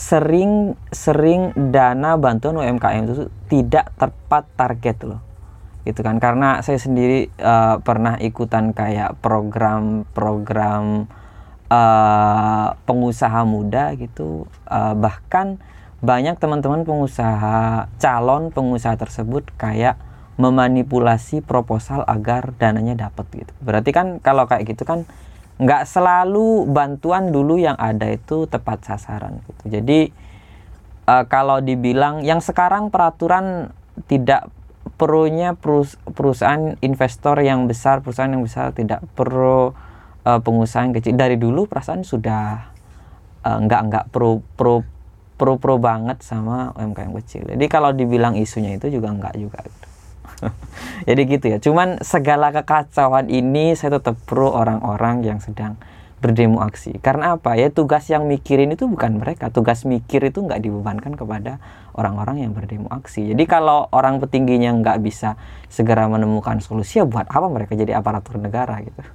sering 0.00 0.80
sering 0.88 1.52
dana 1.68 2.16
bantuan 2.16 2.56
UMKM 2.56 3.04
itu 3.04 3.28
tidak 3.52 3.92
tepat 4.00 4.48
target 4.56 4.96
loh. 5.04 5.20
Gitu 5.84 6.00
kan? 6.00 6.16
Karena 6.16 6.64
saya 6.64 6.80
sendiri 6.80 7.28
uh, 7.36 7.76
pernah 7.84 8.16
ikutan 8.16 8.72
kayak 8.72 9.20
program-program 9.20 11.04
uh, 11.68 12.68
pengusaha 12.88 13.44
muda 13.44 13.92
gitu. 14.00 14.48
Uh, 14.64 14.96
bahkan 14.96 15.60
banyak 16.00 16.40
teman-teman 16.40 16.88
pengusaha 16.88 17.84
calon 18.00 18.48
pengusaha 18.48 18.96
tersebut 18.96 19.52
kayak 19.60 20.00
memanipulasi 20.40 21.44
proposal 21.44 22.08
agar 22.08 22.56
dananya 22.56 23.12
dapat 23.12 23.44
gitu. 23.44 23.52
Berarti 23.60 23.92
kan 23.92 24.16
kalau 24.24 24.48
kayak 24.48 24.64
gitu 24.64 24.88
kan 24.88 25.04
nggak 25.60 25.84
selalu 25.84 26.64
bantuan 26.72 27.28
dulu 27.28 27.60
yang 27.60 27.76
ada 27.76 28.08
itu 28.08 28.48
tepat 28.48 28.80
sasaran 28.80 29.44
gitu. 29.44 29.76
Jadi 29.76 30.08
uh, 31.04 31.24
kalau 31.28 31.60
dibilang 31.60 32.24
yang 32.24 32.40
sekarang 32.40 32.88
peraturan 32.88 33.68
tidak 34.08 34.48
perlunya 34.96 35.56
perusahaan 36.16 36.76
investor 36.80 37.36
yang 37.44 37.68
besar, 37.68 38.00
perusahaan 38.00 38.32
yang 38.32 38.44
besar 38.44 38.72
tidak 38.72 39.04
perlu 39.12 39.76
uh, 40.24 40.40
pengusaha 40.40 40.88
yang 40.88 40.96
kecil. 40.96 41.16
Dari 41.16 41.36
dulu 41.36 41.68
perasaan 41.68 42.08
sudah 42.08 42.72
uh, 43.44 43.58
nggak 43.60 43.80
nggak 43.88 44.04
pro 44.12 44.40
pro 44.56 44.80
pro 45.40 45.56
pro 45.56 45.76
banget 45.76 46.20
sama 46.24 46.72
UMKM 46.76 47.12
kecil. 47.20 47.48
Jadi 47.48 47.64
kalau 47.68 47.92
dibilang 47.92 48.36
isunya 48.36 48.76
itu 48.76 48.92
juga 48.92 49.12
nggak 49.12 49.34
juga. 49.40 49.60
Jadi 51.08 51.20
gitu 51.28 51.46
ya. 51.52 51.58
Cuman 51.60 52.00
segala 52.00 52.52
kekacauan 52.52 53.28
ini 53.28 53.76
saya 53.76 54.00
tetap 54.00 54.16
pro 54.24 54.50
orang-orang 54.52 55.24
yang 55.24 55.38
sedang 55.40 55.76
berdemo 56.20 56.60
aksi. 56.60 57.00
Karena 57.00 57.40
apa? 57.40 57.56
Ya 57.56 57.72
tugas 57.72 58.04
yang 58.12 58.28
mikirin 58.28 58.76
itu 58.76 58.84
bukan 58.84 59.18
mereka. 59.18 59.48
Tugas 59.48 59.88
mikir 59.88 60.20
itu 60.28 60.44
nggak 60.44 60.60
dibebankan 60.60 61.16
kepada 61.16 61.56
orang-orang 61.96 62.44
yang 62.44 62.52
berdemo 62.52 62.92
aksi. 62.92 63.32
Jadi 63.32 63.44
kalau 63.48 63.88
orang 63.90 64.20
petingginya 64.20 64.76
nggak 64.84 65.00
bisa 65.00 65.40
segera 65.72 66.04
menemukan 66.12 66.60
solusi, 66.60 67.00
ya 67.00 67.08
buat 67.08 67.24
apa 67.24 67.48
mereka 67.48 67.72
jadi 67.72 67.96
aparatur 67.96 68.36
negara 68.36 68.84
gitu. 68.84 69.00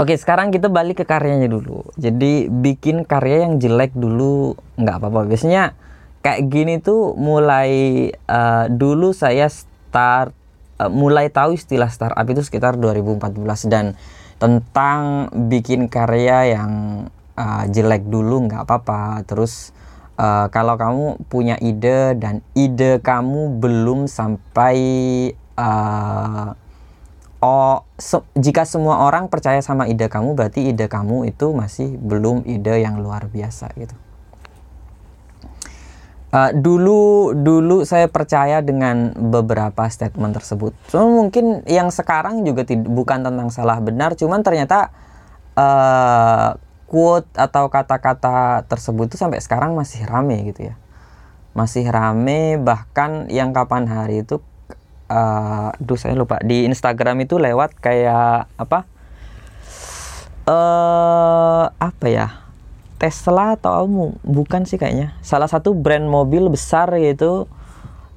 Oke, 0.00 0.16
sekarang 0.16 0.54
kita 0.54 0.72
balik 0.72 1.02
ke 1.02 1.04
karyanya 1.04 1.50
dulu. 1.50 1.84
Jadi 1.98 2.48
bikin 2.48 3.04
karya 3.04 3.44
yang 3.44 3.58
jelek 3.58 3.92
dulu 3.92 4.56
nggak 4.78 5.02
apa-apa. 5.02 5.28
Biasanya 5.28 5.76
kayak 6.22 6.48
gini 6.48 6.78
tuh 6.78 7.18
mulai 7.18 8.08
uh, 8.30 8.70
dulu 8.70 9.10
saya 9.10 9.50
start 9.50 10.32
uh, 10.78 10.88
mulai 10.88 11.28
tahu 11.28 11.58
istilah 11.58 11.90
startup 11.90 12.24
itu 12.30 12.40
sekitar 12.46 12.78
2014 12.78 13.42
dan 13.68 13.98
tentang 14.38 15.30
bikin 15.50 15.86
karya 15.86 16.58
yang 16.58 16.72
uh, 17.38 17.64
jelek 17.70 18.06
dulu 18.06 18.46
nggak 18.50 18.66
apa-apa. 18.66 19.22
Terus 19.26 19.74
uh, 20.18 20.50
kalau 20.50 20.74
kamu 20.78 21.22
punya 21.26 21.58
ide 21.62 22.18
dan 22.18 22.42
ide 22.54 22.98
kamu 23.02 23.62
belum 23.62 24.10
sampai 24.10 24.76
uh, 25.58 26.54
oh 27.42 27.82
se 27.98 28.22
jika 28.38 28.62
semua 28.62 29.02
orang 29.02 29.26
percaya 29.26 29.58
sama 29.62 29.90
ide 29.90 30.06
kamu 30.06 30.38
berarti 30.38 30.70
ide 30.70 30.86
kamu 30.86 31.30
itu 31.34 31.50
masih 31.50 31.98
belum 31.98 32.46
ide 32.46 32.82
yang 32.82 33.02
luar 33.02 33.26
biasa 33.26 33.74
gitu 33.74 33.94
Uh, 36.32 36.48
dulu 36.56 37.36
dulu 37.36 37.84
saya 37.84 38.08
percaya 38.08 38.64
dengan 38.64 39.12
beberapa 39.12 39.84
statement 39.92 40.32
tersebut. 40.32 40.72
Cuma 40.88 41.04
mungkin 41.04 41.60
yang 41.68 41.92
sekarang 41.92 42.40
juga 42.40 42.64
bukan 42.72 43.20
tentang 43.20 43.52
salah 43.52 43.76
benar, 43.84 44.16
cuman 44.16 44.40
ternyata 44.40 44.88
uh, 45.60 46.56
quote 46.88 47.28
atau 47.36 47.68
kata-kata 47.68 48.64
tersebut 48.64 49.12
itu 49.12 49.20
sampai 49.20 49.44
sekarang 49.44 49.76
masih 49.76 50.08
rame 50.08 50.40
gitu 50.48 50.72
ya. 50.72 50.74
Masih 51.52 51.84
rame 51.84 52.56
bahkan 52.56 53.28
yang 53.28 53.52
kapan 53.52 53.84
hari 53.84 54.24
itu 54.24 54.40
uh, 55.12 55.68
duh 55.84 56.00
saya 56.00 56.16
lupa 56.16 56.40
di 56.40 56.64
Instagram 56.64 57.28
itu 57.28 57.36
lewat 57.36 57.76
kayak 57.76 58.48
apa? 58.56 58.88
uh, 60.48 61.64
apa 61.76 62.06
ya? 62.08 62.41
Tesla 63.02 63.58
atau 63.58 64.14
bukan 64.22 64.62
sih 64.62 64.78
kayaknya. 64.78 65.18
Salah 65.26 65.50
satu 65.50 65.74
brand 65.74 66.06
mobil 66.06 66.46
besar 66.46 66.94
yaitu 66.94 67.50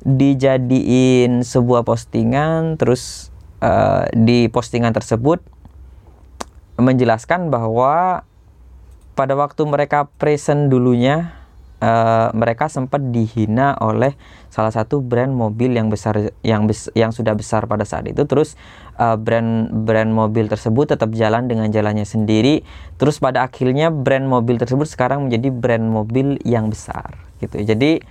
dijadiin 0.05 1.41
sebuah 1.41 1.81
postingan 1.81 2.77
terus 2.77 3.33
uh, 3.65 4.05
di 4.13 4.45
postingan 4.53 4.93
tersebut 4.93 5.41
menjelaskan 6.77 7.49
bahwa 7.49 8.21
pada 9.17 9.33
waktu 9.33 9.65
mereka 9.65 10.05
present 10.21 10.69
dulunya 10.69 11.33
uh, 11.85 12.33
mereka 12.33 12.65
sempat 12.65 13.13
dihina 13.13 13.77
oleh 13.77 14.17
salah 14.49 14.73
satu 14.73 15.05
brand 15.05 15.29
mobil 15.29 15.77
yang 15.77 15.93
besar 15.93 16.33
yang 16.41 16.65
bes, 16.65 16.89
yang 16.97 17.13
sudah 17.13 17.37
besar 17.37 17.69
pada 17.69 17.85
saat 17.85 18.09
itu. 18.09 18.25
Terus 18.25 18.57
uh, 18.97 19.13
brand 19.15 19.69
brand 19.85 20.09
mobil 20.09 20.49
tersebut 20.49 20.97
tetap 20.97 21.13
jalan 21.13 21.45
dengan 21.45 21.69
jalannya 21.69 22.07
sendiri. 22.07 22.65
Terus 22.97 23.21
pada 23.21 23.45
akhirnya 23.45 23.93
brand 23.93 24.25
mobil 24.25 24.57
tersebut 24.57 24.89
sekarang 24.89 25.29
menjadi 25.29 25.53
brand 25.53 25.85
mobil 25.85 26.41
yang 26.41 26.73
besar 26.73 27.21
gitu. 27.37 27.61
Jadi 27.61 28.01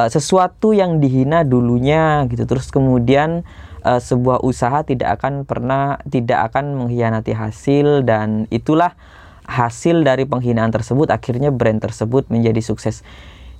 uh, 0.00 0.08
sesuatu 0.08 0.72
yang 0.72 1.02
dihina 1.02 1.44
dulunya 1.44 2.24
gitu. 2.32 2.48
Terus 2.48 2.72
kemudian 2.72 3.44
uh, 3.84 4.00
sebuah 4.00 4.40
usaha 4.46 4.80
tidak 4.86 5.20
akan 5.20 5.44
pernah 5.44 6.00
tidak 6.06 6.52
akan 6.52 6.78
mengkhianati 6.78 7.36
hasil 7.36 8.06
dan 8.06 8.48
itulah 8.48 8.96
hasil 9.48 10.04
dari 10.04 10.28
penghinaan 10.28 10.68
tersebut 10.68 11.08
akhirnya 11.08 11.48
brand 11.48 11.80
tersebut 11.80 12.28
menjadi 12.28 12.60
sukses 12.60 13.00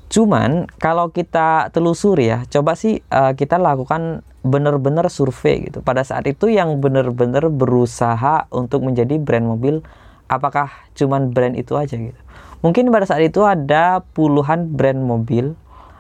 Cuman 0.09 0.65
kalau 0.81 1.13
kita 1.13 1.69
telusuri 1.69 2.33
ya, 2.33 2.49
coba 2.49 2.73
sih 2.73 3.05
uh, 3.13 3.37
kita 3.37 3.61
lakukan 3.61 4.25
benar-benar 4.41 5.13
survei 5.13 5.69
gitu. 5.69 5.85
Pada 5.85 6.01
saat 6.01 6.25
itu 6.25 6.49
yang 6.49 6.81
benar-benar 6.81 7.53
berusaha 7.53 8.49
untuk 8.49 8.89
menjadi 8.89 9.21
brand 9.21 9.45
mobil, 9.45 9.85
apakah 10.33 10.73
cuman 10.97 11.29
brand 11.29 11.53
itu 11.61 11.77
aja 11.77 12.01
gitu? 12.01 12.17
Mungkin 12.65 12.89
pada 12.89 13.05
saat 13.05 13.21
itu 13.21 13.45
ada 13.45 14.01
puluhan 14.17 14.73
brand 14.73 14.97
mobil, 14.97 15.53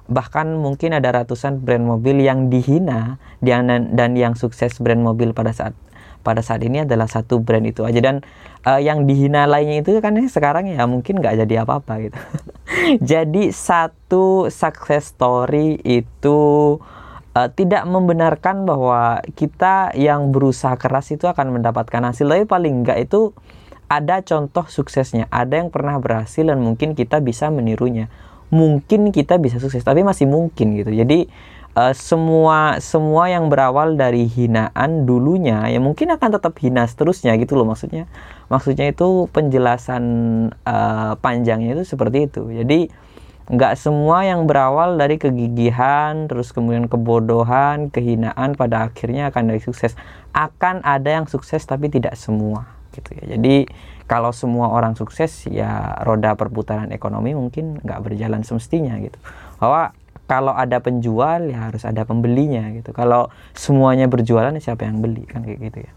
bahkan 0.09 0.57
mungkin 0.57 0.97
ada 0.97 1.12
ratusan 1.12 1.61
brand 1.61 1.85
mobil 1.85 2.25
yang 2.25 2.49
dihina 2.49 3.21
dan 3.45 3.92
dan 3.92 4.16
yang 4.16 4.33
sukses 4.33 4.80
brand 4.80 5.04
mobil 5.04 5.37
pada 5.37 5.52
saat 5.52 5.76
pada 6.28 6.44
saat 6.44 6.61
ini 6.61 6.85
adalah 6.85 7.08
satu 7.08 7.40
brand 7.40 7.64
itu 7.64 7.88
aja 7.88 7.97
dan 8.04 8.20
uh, 8.68 8.76
yang 8.76 9.08
dihina 9.08 9.49
lainnya 9.49 9.80
itu 9.80 9.97
kan 10.04 10.12
sekarang 10.28 10.68
ya 10.68 10.85
mungkin 10.85 11.25
nggak 11.25 11.40
jadi 11.49 11.64
apa-apa 11.64 11.92
gitu. 12.04 12.18
jadi 13.16 13.49
satu 13.49 14.52
success 14.52 15.16
story 15.16 15.80
itu 15.80 16.40
uh, 17.32 17.49
tidak 17.56 17.88
membenarkan 17.88 18.68
bahwa 18.68 19.25
kita 19.32 19.97
yang 19.97 20.28
berusaha 20.28 20.76
keras 20.76 21.08
itu 21.08 21.25
akan 21.25 21.56
mendapatkan 21.56 22.04
hasil 22.04 22.28
tapi 22.28 22.44
paling 22.44 22.85
enggak 22.85 23.08
itu 23.08 23.32
ada 23.88 24.20
contoh 24.20 24.68
suksesnya, 24.68 25.26
ada 25.32 25.56
yang 25.56 25.73
pernah 25.73 25.97
berhasil 25.97 26.44
dan 26.44 26.61
mungkin 26.61 26.92
kita 26.92 27.25
bisa 27.25 27.49
menirunya. 27.49 28.12
Mungkin 28.52 29.12
kita 29.12 29.40
bisa 29.40 29.56
sukses, 29.61 29.80
tapi 29.80 30.04
masih 30.04 30.28
mungkin 30.28 30.76
gitu. 30.76 30.92
Jadi 30.92 31.28
uh, 31.78 31.94
semua 31.94 32.82
semua 32.82 33.30
yang 33.30 33.47
berawal 33.47 33.94
dari 33.94 34.26
hinaan 34.26 35.06
dulunya 35.06 35.70
ya 35.70 35.78
mungkin 35.78 36.11
akan 36.11 36.28
tetap 36.35 36.58
hina 36.58 36.82
seterusnya 36.90 37.38
gitu 37.38 37.54
loh 37.54 37.70
maksudnya. 37.70 38.11
Maksudnya 38.50 38.90
itu 38.90 39.30
penjelasan 39.30 40.04
uh, 40.66 41.14
panjangnya 41.23 41.78
itu 41.78 41.85
seperti 41.87 42.26
itu. 42.26 42.42
Jadi 42.50 42.90
nggak 43.49 43.80
semua 43.80 44.28
yang 44.28 44.44
berawal 44.44 45.00
dari 45.00 45.16
kegigihan 45.16 46.28
terus 46.28 46.52
kemudian 46.52 46.85
kebodohan 46.85 47.88
kehinaan 47.88 48.52
pada 48.58 48.90
akhirnya 48.90 49.30
akan 49.30 49.54
dari 49.54 49.61
sukses. 49.62 49.94
Akan 50.35 50.82
ada 50.82 51.23
yang 51.23 51.26
sukses 51.30 51.62
tapi 51.62 51.92
tidak 51.92 52.18
semua 52.18 52.66
gitu 52.97 53.14
ya. 53.14 53.38
Jadi 53.38 53.68
kalau 54.08 54.32
semua 54.32 54.73
orang 54.73 54.97
sukses 54.97 55.44
ya 55.52 56.00
roda 56.00 56.32
perputaran 56.32 56.88
ekonomi 56.97 57.37
mungkin 57.37 57.78
nggak 57.85 58.00
berjalan 58.00 58.40
semestinya 58.40 58.97
gitu. 58.97 59.20
Bahwa 59.61 59.92
kalau 60.28 60.52
ada 60.52 60.78
penjual 60.78 61.49
ya 61.49 61.73
harus 61.73 61.82
ada 61.88 62.04
pembelinya 62.04 62.68
gitu 62.76 62.92
kalau 62.92 63.32
semuanya 63.56 64.06
berjualan 64.06 64.52
ya 64.52 64.61
siapa 64.61 64.85
yang 64.85 65.00
beli 65.00 65.25
kan 65.25 65.42
kayak 65.42 65.58
gitu 65.73 65.80
ya 65.88 65.92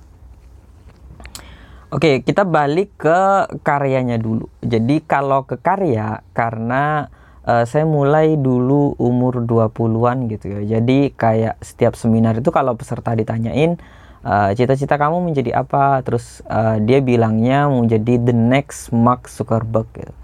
Oke, 1.92 2.24
kita 2.24 2.48
balik 2.48 2.96
ke 2.96 3.20
karyanya 3.68 4.16
dulu. 4.16 4.48
Jadi 4.64 5.04
kalau 5.04 5.44
ke 5.44 5.60
karya 5.60 6.24
karena 6.32 7.12
uh, 7.44 7.68
saya 7.68 7.84
mulai 7.84 8.40
dulu 8.40 8.96
umur 8.96 9.44
20-an 9.44 10.32
gitu 10.32 10.56
ya. 10.56 10.80
Jadi 10.80 11.12
kayak 11.12 11.60
setiap 11.60 12.00
seminar 12.00 12.40
itu 12.40 12.48
kalau 12.48 12.80
peserta 12.80 13.12
ditanyain 13.12 13.76
eh, 14.24 14.52
cita-cita 14.56 14.96
kamu 14.96 15.20
menjadi 15.36 15.52
apa, 15.68 16.00
terus 16.08 16.40
uh, 16.48 16.80
dia 16.80 17.04
bilangnya 17.04 17.68
mau 17.68 17.84
jadi 17.84 18.24
the 18.24 18.32
next 18.32 18.96
Mark 18.96 19.28
Zuckerberg 19.28 19.92
gitu. 19.92 20.16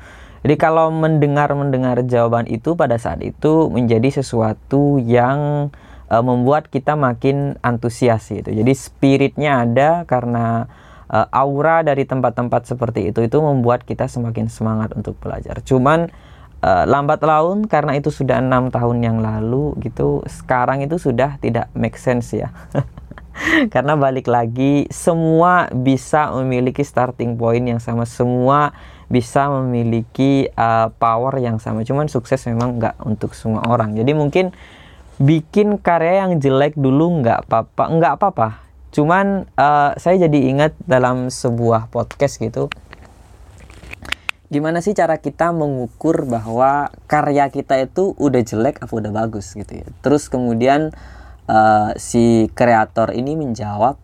Jadi 0.46 0.56
kalau 0.58 0.94
mendengar-mendengar 0.94 2.06
jawaban 2.06 2.46
itu 2.50 2.78
pada 2.78 2.98
saat 3.02 3.22
itu 3.26 3.70
menjadi 3.74 4.22
sesuatu 4.22 5.02
yang 5.02 5.70
uh, 6.10 6.24
membuat 6.24 6.70
kita 6.70 6.94
makin 6.94 7.58
antusias 7.66 8.30
gitu. 8.30 8.54
Jadi 8.54 8.74
spiritnya 8.78 9.66
ada 9.66 9.90
karena 10.06 10.70
uh, 11.10 11.28
aura 11.34 11.82
dari 11.82 12.06
tempat-tempat 12.06 12.70
seperti 12.70 13.12
itu 13.12 13.26
itu 13.26 13.38
membuat 13.42 13.84
kita 13.84 14.06
semakin 14.06 14.48
semangat 14.52 14.94
untuk 14.94 15.18
belajar. 15.18 15.60
Cuman 15.66 16.12
uh, 16.62 16.84
lambat 16.88 17.22
laun 17.22 17.66
karena 17.66 17.98
itu 17.98 18.10
sudah 18.10 18.42
enam 18.42 18.70
tahun 18.74 19.04
yang 19.04 19.18
lalu 19.22 19.78
gitu 19.82 20.24
sekarang 20.26 20.82
itu 20.86 20.98
sudah 20.98 21.38
tidak 21.42 21.70
make 21.78 21.98
sense 21.98 22.34
ya 22.34 22.50
karena 23.74 23.94
balik 23.94 24.26
lagi 24.26 24.90
semua 24.90 25.70
bisa 25.70 26.34
memiliki 26.42 26.82
starting 26.82 27.38
point 27.38 27.66
yang 27.66 27.82
sama 27.82 28.06
semua 28.10 28.74
bisa 29.08 29.48
memiliki 29.50 30.52
uh, 30.56 30.92
power 30.96 31.34
yang 31.40 31.58
sama. 31.58 31.88
Cuman 31.88 32.12
sukses 32.12 32.44
memang 32.48 32.80
nggak 32.80 33.00
untuk 33.08 33.34
semua 33.34 33.64
orang. 33.68 33.96
Jadi 33.96 34.12
mungkin 34.12 34.52
bikin 35.18 35.82
karya 35.82 36.28
yang 36.28 36.38
jelek 36.38 36.78
dulu 36.78 37.24
nggak 37.24 37.48
apa-apa 37.48 37.84
nggak 37.90 38.14
apa-apa. 38.20 38.48
Cuman 38.92 39.48
uh, 39.56 39.92
saya 39.98 40.28
jadi 40.28 40.40
ingat 40.52 40.72
dalam 40.84 41.32
sebuah 41.32 41.92
podcast 41.92 42.40
gitu 42.40 42.72
gimana 44.48 44.80
sih 44.80 44.96
cara 44.96 45.20
kita 45.20 45.52
mengukur 45.52 46.24
bahwa 46.24 46.88
karya 47.12 47.52
kita 47.52 47.84
itu 47.84 48.16
udah 48.16 48.42
jelek 48.48 48.80
apa 48.80 48.94
udah 48.96 49.12
bagus 49.12 49.52
gitu 49.52 49.84
ya. 49.84 49.88
Terus 50.00 50.32
kemudian 50.32 50.96
uh, 51.52 51.92
si 52.00 52.48
kreator 52.56 53.12
ini 53.12 53.36
menjawab 53.36 54.00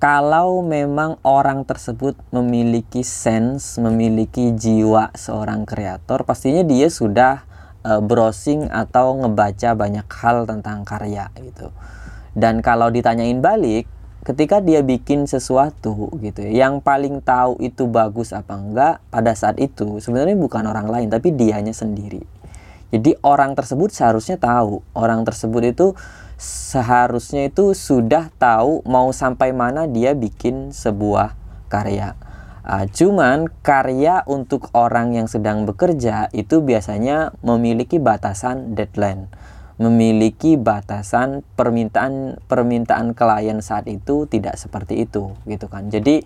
kalau 0.00 0.64
memang 0.64 1.20
orang 1.28 1.68
tersebut 1.68 2.16
memiliki 2.32 3.04
sense, 3.04 3.76
memiliki 3.76 4.56
jiwa 4.56 5.12
seorang 5.12 5.68
kreator, 5.68 6.24
pastinya 6.24 6.64
dia 6.64 6.88
sudah 6.88 7.44
uh, 7.84 8.00
browsing 8.00 8.72
atau 8.72 9.20
ngebaca 9.20 9.76
banyak 9.76 10.08
hal 10.08 10.48
tentang 10.48 10.88
karya 10.88 11.28
gitu. 11.36 11.68
Dan 12.32 12.64
kalau 12.64 12.88
ditanyain 12.88 13.44
balik, 13.44 13.84
ketika 14.24 14.64
dia 14.64 14.80
bikin 14.80 15.28
sesuatu 15.28 16.08
gitu 16.16 16.48
ya, 16.48 16.64
yang 16.64 16.80
paling 16.80 17.20
tahu 17.20 17.60
itu 17.60 17.84
bagus 17.84 18.32
apa 18.32 18.56
enggak 18.56 19.04
pada 19.12 19.32
saat 19.36 19.56
itu 19.60 19.96
sebenarnya 20.00 20.36
bukan 20.36 20.64
orang 20.68 20.92
lain 20.92 21.08
tapi 21.08 21.32
dianya 21.32 21.72
sendiri 21.72 22.20
jadi 22.90 23.14
orang 23.22 23.54
tersebut 23.54 23.94
seharusnya 23.94 24.34
tahu. 24.36 24.82
Orang 24.98 25.22
tersebut 25.22 25.62
itu 25.62 25.86
seharusnya 26.40 27.46
itu 27.46 27.70
sudah 27.72 28.34
tahu 28.34 28.82
mau 28.82 29.14
sampai 29.14 29.54
mana 29.54 29.86
dia 29.86 30.10
bikin 30.18 30.74
sebuah 30.74 31.38
karya. 31.70 32.18
Uh, 32.60 32.84
cuman 32.90 33.48
karya 33.64 34.26
untuk 34.28 34.68
orang 34.76 35.16
yang 35.16 35.30
sedang 35.30 35.64
bekerja 35.64 36.28
itu 36.34 36.60
biasanya 36.60 37.32
memiliki 37.40 38.02
batasan 38.02 38.74
deadline. 38.74 39.30
Memiliki 39.80 40.60
batasan 40.60 41.40
permintaan 41.56 42.36
permintaan 42.44 43.16
klien 43.16 43.64
saat 43.64 43.88
itu 43.88 44.28
tidak 44.28 44.60
seperti 44.60 45.08
itu 45.08 45.32
gitu 45.48 45.72
kan. 45.72 45.88
Jadi 45.88 46.20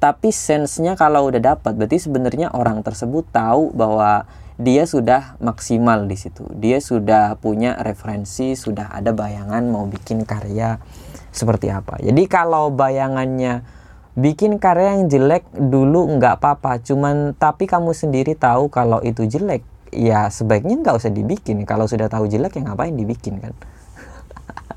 tapi 0.00 0.32
sensenya 0.32 0.96
kalau 0.96 1.28
udah 1.28 1.54
dapat 1.54 1.76
berarti 1.76 2.00
sebenarnya 2.00 2.56
orang 2.56 2.80
tersebut 2.80 3.28
tahu 3.28 3.68
bahwa 3.76 4.24
dia 4.60 4.84
sudah 4.84 5.36
maksimal 5.40 6.04
di 6.04 6.16
situ. 6.16 6.44
Dia 6.56 6.80
sudah 6.80 7.36
punya 7.40 7.76
referensi 7.80 8.52
sudah 8.56 8.92
ada 8.92 9.12
bayangan 9.12 9.64
mau 9.68 9.84
bikin 9.88 10.24
karya 10.24 10.80
seperti 11.32 11.68
apa. 11.72 12.00
Jadi 12.00 12.28
kalau 12.28 12.68
bayangannya 12.72 13.64
bikin 14.16 14.60
karya 14.60 15.00
yang 15.00 15.08
jelek 15.08 15.48
dulu 15.52 16.16
nggak 16.16 16.40
apa-apa. 16.40 16.80
Cuman 16.84 17.32
tapi 17.36 17.64
kamu 17.68 17.96
sendiri 17.96 18.36
tahu 18.36 18.68
kalau 18.68 19.00
itu 19.00 19.24
jelek 19.24 19.64
ya 19.92 20.28
sebaiknya 20.28 20.80
nggak 20.80 20.96
usah 20.96 21.12
dibikin. 21.12 21.64
Kalau 21.64 21.88
sudah 21.88 22.12
tahu 22.12 22.28
jelek 22.28 22.60
ya 22.60 22.72
ngapain 22.72 22.92
dibikin 22.92 23.40
kan 23.40 23.56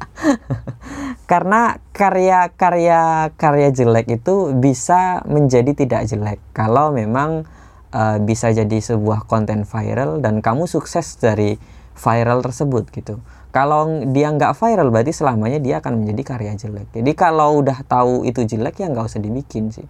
karena 1.31 1.81
karya-karya 1.95 3.31
karya 3.35 3.69
jelek 3.71 4.21
itu 4.21 4.51
bisa 4.57 5.23
menjadi 5.25 5.71
tidak 5.73 6.01
jelek. 6.09 6.39
Kalau 6.51 6.91
memang 6.93 7.47
uh, 7.95 8.17
bisa 8.21 8.51
jadi 8.51 8.77
sebuah 8.79 9.25
konten 9.25 9.63
viral 9.63 10.19
dan 10.19 10.43
kamu 10.43 10.67
sukses 10.67 11.17
dari 11.17 11.57
viral 11.95 12.43
tersebut 12.43 12.89
gitu. 12.91 13.23
Kalau 13.53 13.85
dia 14.09 14.33
nggak 14.33 14.57
viral 14.57 14.89
berarti 14.89 15.13
selamanya 15.13 15.61
dia 15.61 15.77
akan 15.77 16.01
menjadi 16.01 16.21
karya 16.35 16.53
jelek. 16.57 16.89
Jadi 16.91 17.11
kalau 17.13 17.61
udah 17.61 17.85
tahu 17.85 18.25
itu 18.25 18.43
jelek 18.43 18.81
ya 18.81 18.89
nggak 18.89 19.05
usah 19.07 19.21
dibikin 19.21 19.69
sih 19.69 19.85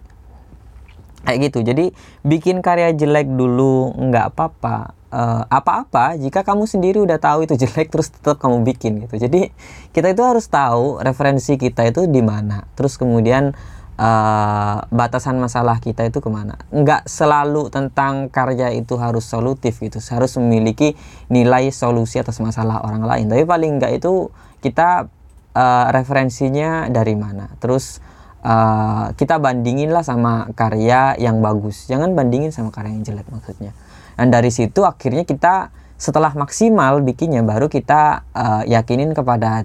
kayak 1.24 1.50
gitu 1.50 1.64
jadi 1.64 1.90
bikin 2.22 2.60
karya 2.60 2.92
jelek 2.92 3.28
dulu 3.32 3.96
nggak 3.96 4.36
apa-apa 4.36 5.04
uh, 5.14 5.42
apa-apa 5.46 6.18
jika 6.18 6.42
kamu 6.42 6.66
sendiri 6.66 6.98
udah 6.98 7.22
tahu 7.22 7.46
itu 7.46 7.54
jelek 7.54 7.88
terus 7.94 8.10
tetap 8.10 8.42
kamu 8.42 8.66
bikin 8.66 9.06
gitu. 9.06 9.14
Jadi 9.16 9.54
kita 9.94 10.10
itu 10.10 10.22
harus 10.26 10.50
tahu 10.50 10.98
referensi 10.98 11.54
kita 11.54 11.86
itu 11.86 12.10
di 12.10 12.20
mana. 12.20 12.66
Terus 12.74 12.98
kemudian 12.98 13.54
uh, 13.96 14.76
batasan 14.90 15.38
masalah 15.38 15.78
kita 15.78 16.02
itu 16.10 16.18
ke 16.18 16.28
mana. 16.28 16.58
Enggak 16.74 17.06
selalu 17.06 17.70
tentang 17.70 18.28
karya 18.28 18.74
itu 18.74 18.98
harus 18.98 19.24
solutif 19.24 19.78
gitu. 19.78 20.02
Harus 20.10 20.34
memiliki 20.36 20.98
nilai 21.30 21.70
solusi 21.70 22.18
atas 22.18 22.42
masalah 22.42 22.82
orang 22.82 23.06
lain. 23.06 23.30
Tapi 23.30 23.46
paling 23.46 23.78
enggak 23.78 24.02
itu 24.02 24.34
kita 24.60 25.06
uh, 25.54 25.86
referensinya 25.94 26.90
dari 26.90 27.14
mana. 27.14 27.54
Terus 27.62 28.02
uh, 28.44 29.10
kita 29.16 29.40
bandingin 29.40 29.90
lah 29.90 30.04
sama 30.04 30.52
karya 30.52 31.16
yang 31.16 31.40
bagus. 31.40 31.88
Jangan 31.88 32.12
bandingin 32.12 32.52
sama 32.52 32.70
karya 32.70 32.94
yang 32.94 33.02
jelek 33.02 33.26
maksudnya. 33.32 33.72
Dan 34.14 34.30
dari 34.30 34.52
situ 34.52 34.86
akhirnya 34.86 35.26
kita 35.26 35.74
setelah 35.98 36.30
maksimal 36.36 37.00
bikinnya 37.00 37.40
baru 37.42 37.66
kita 37.72 38.28
uh, 38.36 38.62
yakinin 38.68 39.16
kepada 39.16 39.64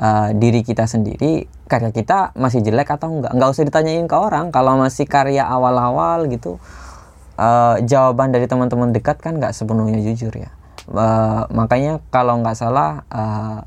uh, 0.00 0.32
diri 0.32 0.64
kita 0.64 0.88
sendiri 0.88 1.46
karya 1.66 1.90
kita 1.92 2.32
masih 2.34 2.64
jelek 2.64 2.90
atau 2.96 3.20
enggak. 3.20 3.36
Nggak 3.36 3.48
usah 3.52 3.64
ditanyain 3.68 4.06
ke 4.08 4.16
orang. 4.16 4.50
Kalau 4.50 4.80
masih 4.80 5.06
karya 5.06 5.44
awal-awal 5.46 6.26
gitu 6.32 6.58
uh, 7.38 7.76
jawaban 7.84 8.32
dari 8.32 8.48
teman-teman 8.48 8.90
dekat 8.90 9.20
kan 9.20 9.36
nggak 9.36 9.52
sepenuhnya 9.52 10.00
jujur 10.02 10.32
ya. 10.32 10.50
Uh, 10.86 11.50
makanya 11.50 11.98
kalau 12.14 12.38
nggak 12.38 12.54
salah 12.54 13.02
uh, 13.10 13.66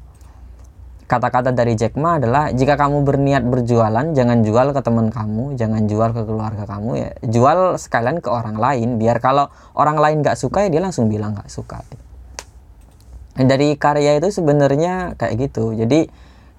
kata-kata 1.09 1.49
dari 1.49 1.73
Jack 1.73 1.97
Ma 1.97 2.21
adalah 2.21 2.53
jika 2.53 2.77
kamu 2.77 3.01
berniat 3.01 3.41
berjualan 3.41 4.13
jangan 4.13 4.45
jual 4.45 4.77
ke 4.77 4.81
teman 4.85 5.09
kamu 5.09 5.57
jangan 5.57 5.89
jual 5.89 6.13
ke 6.13 6.21
keluarga 6.21 6.69
kamu 6.69 6.91
ya. 7.01 7.09
Jual 7.25 7.81
sekalian 7.81 8.21
ke 8.21 8.29
orang 8.29 8.61
lain 8.61 9.01
biar 9.01 9.17
kalau 9.17 9.49
orang 9.73 9.97
lain 9.97 10.21
nggak 10.21 10.37
suka 10.37 10.69
ya 10.69 10.69
dia 10.69 10.85
langsung 10.85 11.09
bilang 11.09 11.33
nggak 11.33 11.49
suka. 11.49 11.81
Dari 13.33 13.73
karya 13.73 14.21
itu 14.21 14.29
sebenarnya 14.29 15.17
kayak 15.17 15.49
gitu. 15.49 15.73
Jadi 15.73 16.05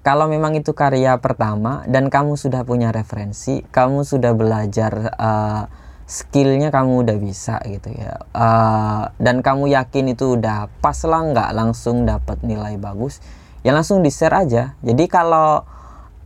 kalau 0.03 0.27
memang 0.27 0.59
itu 0.59 0.75
karya 0.75 1.15
pertama 1.23 1.87
dan 1.87 2.11
kamu 2.11 2.35
sudah 2.35 2.67
punya 2.67 2.91
referensi 2.91 3.63
kamu 3.71 4.03
sudah 4.03 4.35
belajar 4.35 5.15
uh, 5.15 5.63
skillnya 6.03 6.75
kamu 6.75 7.07
udah 7.07 7.17
bisa 7.23 7.55
gitu 7.63 7.87
ya. 7.95 8.19
Uh, 8.35 9.07
dan 9.15 9.39
kamu 9.39 9.71
yakin 9.71 10.11
itu 10.11 10.35
udah 10.35 10.67
pas 10.83 10.99
lah 11.07 11.23
nggak 11.23 11.55
langsung 11.55 12.03
dapat 12.03 12.43
nilai 12.43 12.75
bagus 12.75 13.23
ya 13.61 13.71
langsung 13.73 14.01
di 14.01 14.09
share 14.13 14.45
aja. 14.45 14.77
Jadi 14.81 15.05
kalau 15.09 15.65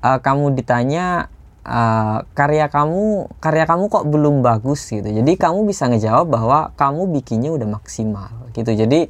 uh, 0.01 0.19
kamu 0.19 0.55
ditanya 0.55 1.27
uh, 1.65 2.23
karya 2.37 2.69
kamu 2.69 3.27
karya 3.41 3.65
kamu 3.65 3.83
kok 3.89 4.05
belum 4.07 4.45
bagus 4.45 4.85
gitu. 4.87 5.07
Jadi 5.07 5.31
kamu 5.35 5.65
bisa 5.67 5.89
ngejawab 5.89 6.27
bahwa 6.29 6.59
kamu 6.79 7.11
bikinnya 7.19 7.51
udah 7.51 7.67
maksimal 7.67 8.31
gitu. 8.53 8.71
Jadi 8.71 9.09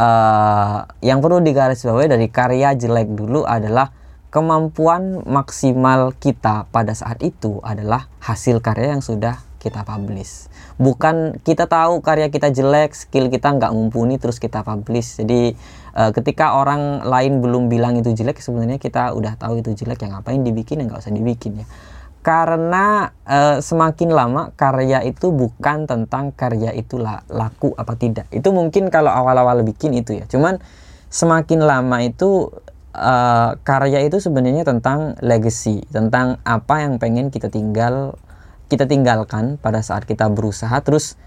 uh, 0.00 0.88
yang 1.04 1.20
perlu 1.20 1.44
digarisbawahi 1.44 2.08
dari 2.10 2.26
karya 2.32 2.74
jelek 2.74 3.12
dulu 3.12 3.44
adalah 3.44 3.92
kemampuan 4.32 5.20
maksimal 5.28 6.16
kita 6.16 6.64
pada 6.72 6.96
saat 6.96 7.20
itu 7.20 7.60
adalah 7.60 8.08
hasil 8.24 8.64
karya 8.64 8.96
yang 8.96 9.04
sudah 9.04 9.44
kita 9.60 9.84
publish. 9.86 10.50
Bukan 10.80 11.38
kita 11.46 11.68
tahu 11.70 12.02
karya 12.02 12.32
kita 12.32 12.50
jelek 12.50 12.96
skill 12.96 13.30
kita 13.30 13.52
nggak 13.54 13.70
mumpuni 13.70 14.16
terus 14.18 14.40
kita 14.40 14.64
publish. 14.66 15.22
Jadi 15.22 15.54
uh, 15.96 16.10
ketika 16.10 16.56
orang 16.56 17.04
lain 17.04 17.40
belum 17.44 17.68
bilang 17.68 17.96
itu 18.00 18.12
jelek 18.12 18.40
sebenarnya 18.40 18.80
kita 18.80 19.12
udah 19.12 19.36
tahu 19.36 19.60
itu 19.60 19.72
jelek 19.76 20.04
yang 20.04 20.18
ngapain 20.18 20.40
dibikin 20.40 20.82
ya 20.82 20.84
nggak 20.88 21.00
usah 21.00 21.14
dibikin 21.14 21.64
ya. 21.64 21.66
Karena 22.22 23.10
uh, 23.26 23.58
semakin 23.58 24.14
lama 24.14 24.54
karya 24.54 25.02
itu 25.02 25.34
bukan 25.34 25.90
tentang 25.90 26.30
karya 26.30 26.70
itu 26.70 27.02
laku 27.28 27.74
apa 27.74 27.98
tidak. 27.98 28.30
Itu 28.30 28.54
mungkin 28.54 28.94
kalau 28.94 29.10
awal-awal 29.10 29.66
bikin 29.66 29.90
itu 29.90 30.22
ya. 30.22 30.24
Cuman 30.30 30.62
semakin 31.10 31.66
lama 31.66 31.98
itu 31.98 32.54
uh, 32.94 33.58
karya 33.66 34.06
itu 34.06 34.22
sebenarnya 34.22 34.62
tentang 34.62 35.18
legacy, 35.18 35.82
tentang 35.90 36.38
apa 36.46 36.86
yang 36.86 37.02
pengen 37.02 37.34
kita 37.34 37.50
tinggal 37.50 38.14
kita 38.70 38.86
tinggalkan 38.88 39.58
pada 39.58 39.82
saat 39.82 40.06
kita 40.06 40.30
berusaha. 40.30 40.78
Terus 40.80 41.18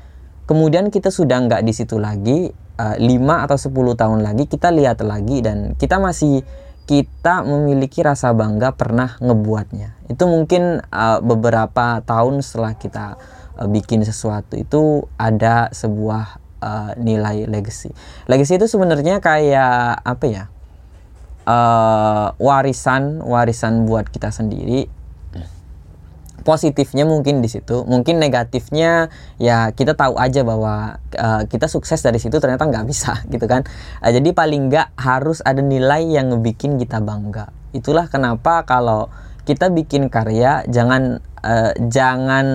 kemudian 0.48 0.90
kita 0.96 1.12
sudah 1.12 1.44
nggak 1.44 1.62
di 1.66 1.74
situ 1.76 2.00
lagi 2.00 2.56
uh, 2.80 2.96
5 2.98 3.46
atau 3.46 3.58
10 3.58 4.02
tahun 4.02 4.20
lagi 4.24 4.44
kita 4.48 4.72
lihat 4.72 5.04
lagi 5.04 5.44
dan 5.44 5.74
kita 5.76 6.00
masih 6.00 6.44
kita 6.86 7.42
memiliki 7.42 8.06
rasa 8.06 8.30
bangga 8.30 8.78
pernah 8.78 9.18
ngebuatnya. 9.18 9.98
Itu 10.06 10.30
mungkin 10.30 10.86
uh, 10.94 11.20
beberapa 11.20 12.06
tahun 12.06 12.46
setelah 12.46 12.78
kita 12.78 13.18
uh, 13.58 13.68
bikin 13.68 14.06
sesuatu 14.06 14.54
itu 14.54 15.10
ada 15.18 15.74
sebuah 15.74 16.38
uh, 16.62 16.92
nilai 17.02 17.50
legacy. 17.50 17.90
Legacy 18.30 18.62
itu 18.62 18.70
sebenarnya 18.70 19.18
kayak 19.18 20.06
apa 20.06 20.26
ya 20.30 20.44
uh, 21.50 22.38
warisan 22.38 23.22
warisan 23.26 23.90
buat 23.90 24.10
kita 24.10 24.30
sendiri 24.30 24.90
positifnya 26.46 27.04
mungkin 27.10 27.42
di 27.42 27.50
situ. 27.50 27.82
Mungkin 27.90 28.22
negatifnya 28.22 29.10
ya 29.42 29.74
kita 29.74 29.98
tahu 29.98 30.16
aja 30.22 30.46
bahwa 30.46 31.02
uh, 31.18 31.42
kita 31.50 31.66
sukses 31.66 32.00
dari 32.06 32.22
situ 32.22 32.38
ternyata 32.38 32.70
nggak 32.70 32.86
bisa 32.86 33.20
gitu 33.34 33.50
kan. 33.50 33.66
Uh, 34.00 34.14
jadi 34.14 34.30
paling 34.32 34.70
nggak 34.70 34.94
harus 34.96 35.42
ada 35.42 35.60
nilai 35.66 36.06
yang 36.06 36.30
ngebikin 36.30 36.78
kita 36.78 37.02
bangga. 37.02 37.50
Itulah 37.74 38.08
kenapa 38.08 38.64
kalau 38.70 39.10
kita 39.46 39.74
bikin 39.74 40.10
karya 40.10 40.66
jangan 40.70 41.22
uh, 41.46 41.74
jangan 41.90 42.48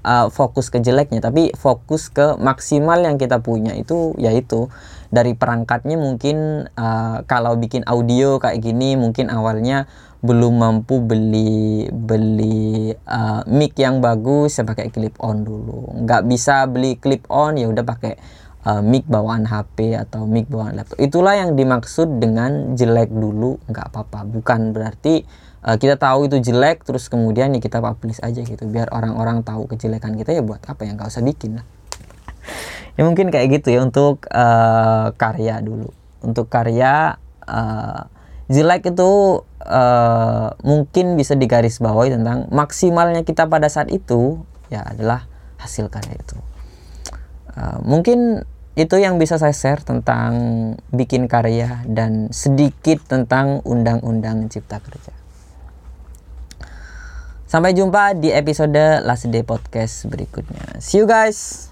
uh, 0.00 0.28
fokus 0.32 0.72
ke 0.72 0.80
jeleknya 0.80 1.20
tapi 1.20 1.52
fokus 1.52 2.08
ke 2.08 2.40
maksimal 2.40 2.96
yang 3.04 3.20
kita 3.20 3.44
punya 3.44 3.76
itu 3.76 4.16
yaitu 4.16 4.72
dari 5.12 5.36
perangkatnya 5.36 6.00
mungkin 6.00 6.66
uh, 6.72 7.20
kalau 7.28 7.60
bikin 7.60 7.84
audio 7.84 8.40
kayak 8.40 8.64
gini 8.64 8.96
mungkin 8.96 9.28
awalnya 9.28 9.84
belum 10.22 10.54
mampu 10.62 11.02
beli 11.02 11.90
beli 11.90 12.94
uh, 12.94 13.42
mic 13.50 13.74
yang 13.74 13.98
bagus 13.98 14.54
saya 14.54 14.70
pakai 14.70 14.94
clip 14.94 15.18
on 15.18 15.42
dulu. 15.42 16.06
Nggak 16.06 16.22
bisa 16.30 16.62
beli 16.70 16.94
clip 16.94 17.26
on 17.26 17.58
ya 17.58 17.66
udah 17.66 17.82
pakai 17.82 18.14
uh, 18.62 18.78
mic 18.78 19.02
bawaan 19.10 19.50
HP 19.50 19.98
atau 19.98 20.22
mic 20.30 20.46
bawaan 20.46 20.78
laptop. 20.78 21.02
Itulah 21.02 21.34
yang 21.34 21.58
dimaksud 21.58 22.22
dengan 22.22 22.78
jelek 22.78 23.10
dulu 23.10 23.58
nggak 23.66 23.90
apa-apa. 23.90 24.22
Bukan 24.22 24.70
berarti 24.70 25.26
uh, 25.66 25.74
kita 25.74 25.98
tahu 25.98 26.30
itu 26.30 26.38
jelek 26.38 26.86
terus 26.86 27.10
kemudian 27.10 27.50
ya 27.50 27.58
kita 27.58 27.82
publish 27.82 28.22
aja 28.22 28.46
gitu. 28.46 28.62
Biar 28.70 28.94
orang-orang 28.94 29.42
tahu 29.42 29.66
kejelekan 29.66 30.14
kita 30.14 30.30
ya 30.30 30.42
buat 30.46 30.62
apa 30.70 30.86
yang 30.86 31.02
nggak 31.02 31.10
usah 31.10 31.26
bikin 31.26 31.58
lah. 31.58 31.66
Ya 32.94 33.02
mungkin 33.02 33.34
kayak 33.34 33.58
gitu 33.58 33.74
ya 33.74 33.82
untuk 33.82 34.22
uh, 34.30 35.10
karya 35.18 35.58
dulu. 35.58 35.90
Untuk 36.22 36.46
karya 36.46 37.18
uh, 37.50 38.06
jelek 38.52 38.92
itu 38.92 39.40
uh, 39.64 40.48
mungkin 40.60 41.16
bisa 41.16 41.32
digaris 41.32 41.80
bawahi 41.80 42.12
tentang 42.12 42.52
maksimalnya 42.52 43.24
kita 43.24 43.48
pada 43.48 43.72
saat 43.72 43.88
itu 43.88 44.44
ya 44.68 44.84
adalah 44.84 45.24
hasil 45.56 45.88
karya 45.88 46.20
itu 46.20 46.36
uh, 47.56 47.80
mungkin 47.80 48.44
itu 48.72 48.96
yang 48.96 49.20
bisa 49.20 49.36
saya 49.36 49.52
share 49.52 49.84
tentang 49.84 50.32
bikin 50.88 51.28
karya 51.28 51.84
dan 51.84 52.32
sedikit 52.32 53.04
tentang 53.04 53.60
undang-undang 53.68 54.48
cipta 54.48 54.80
kerja. 54.80 55.12
Sampai 57.44 57.76
jumpa 57.76 58.16
di 58.16 58.32
episode 58.32 59.04
Last 59.04 59.28
Day 59.28 59.44
Podcast 59.44 60.08
berikutnya. 60.08 60.80
See 60.80 61.04
you 61.04 61.04
guys. 61.04 61.71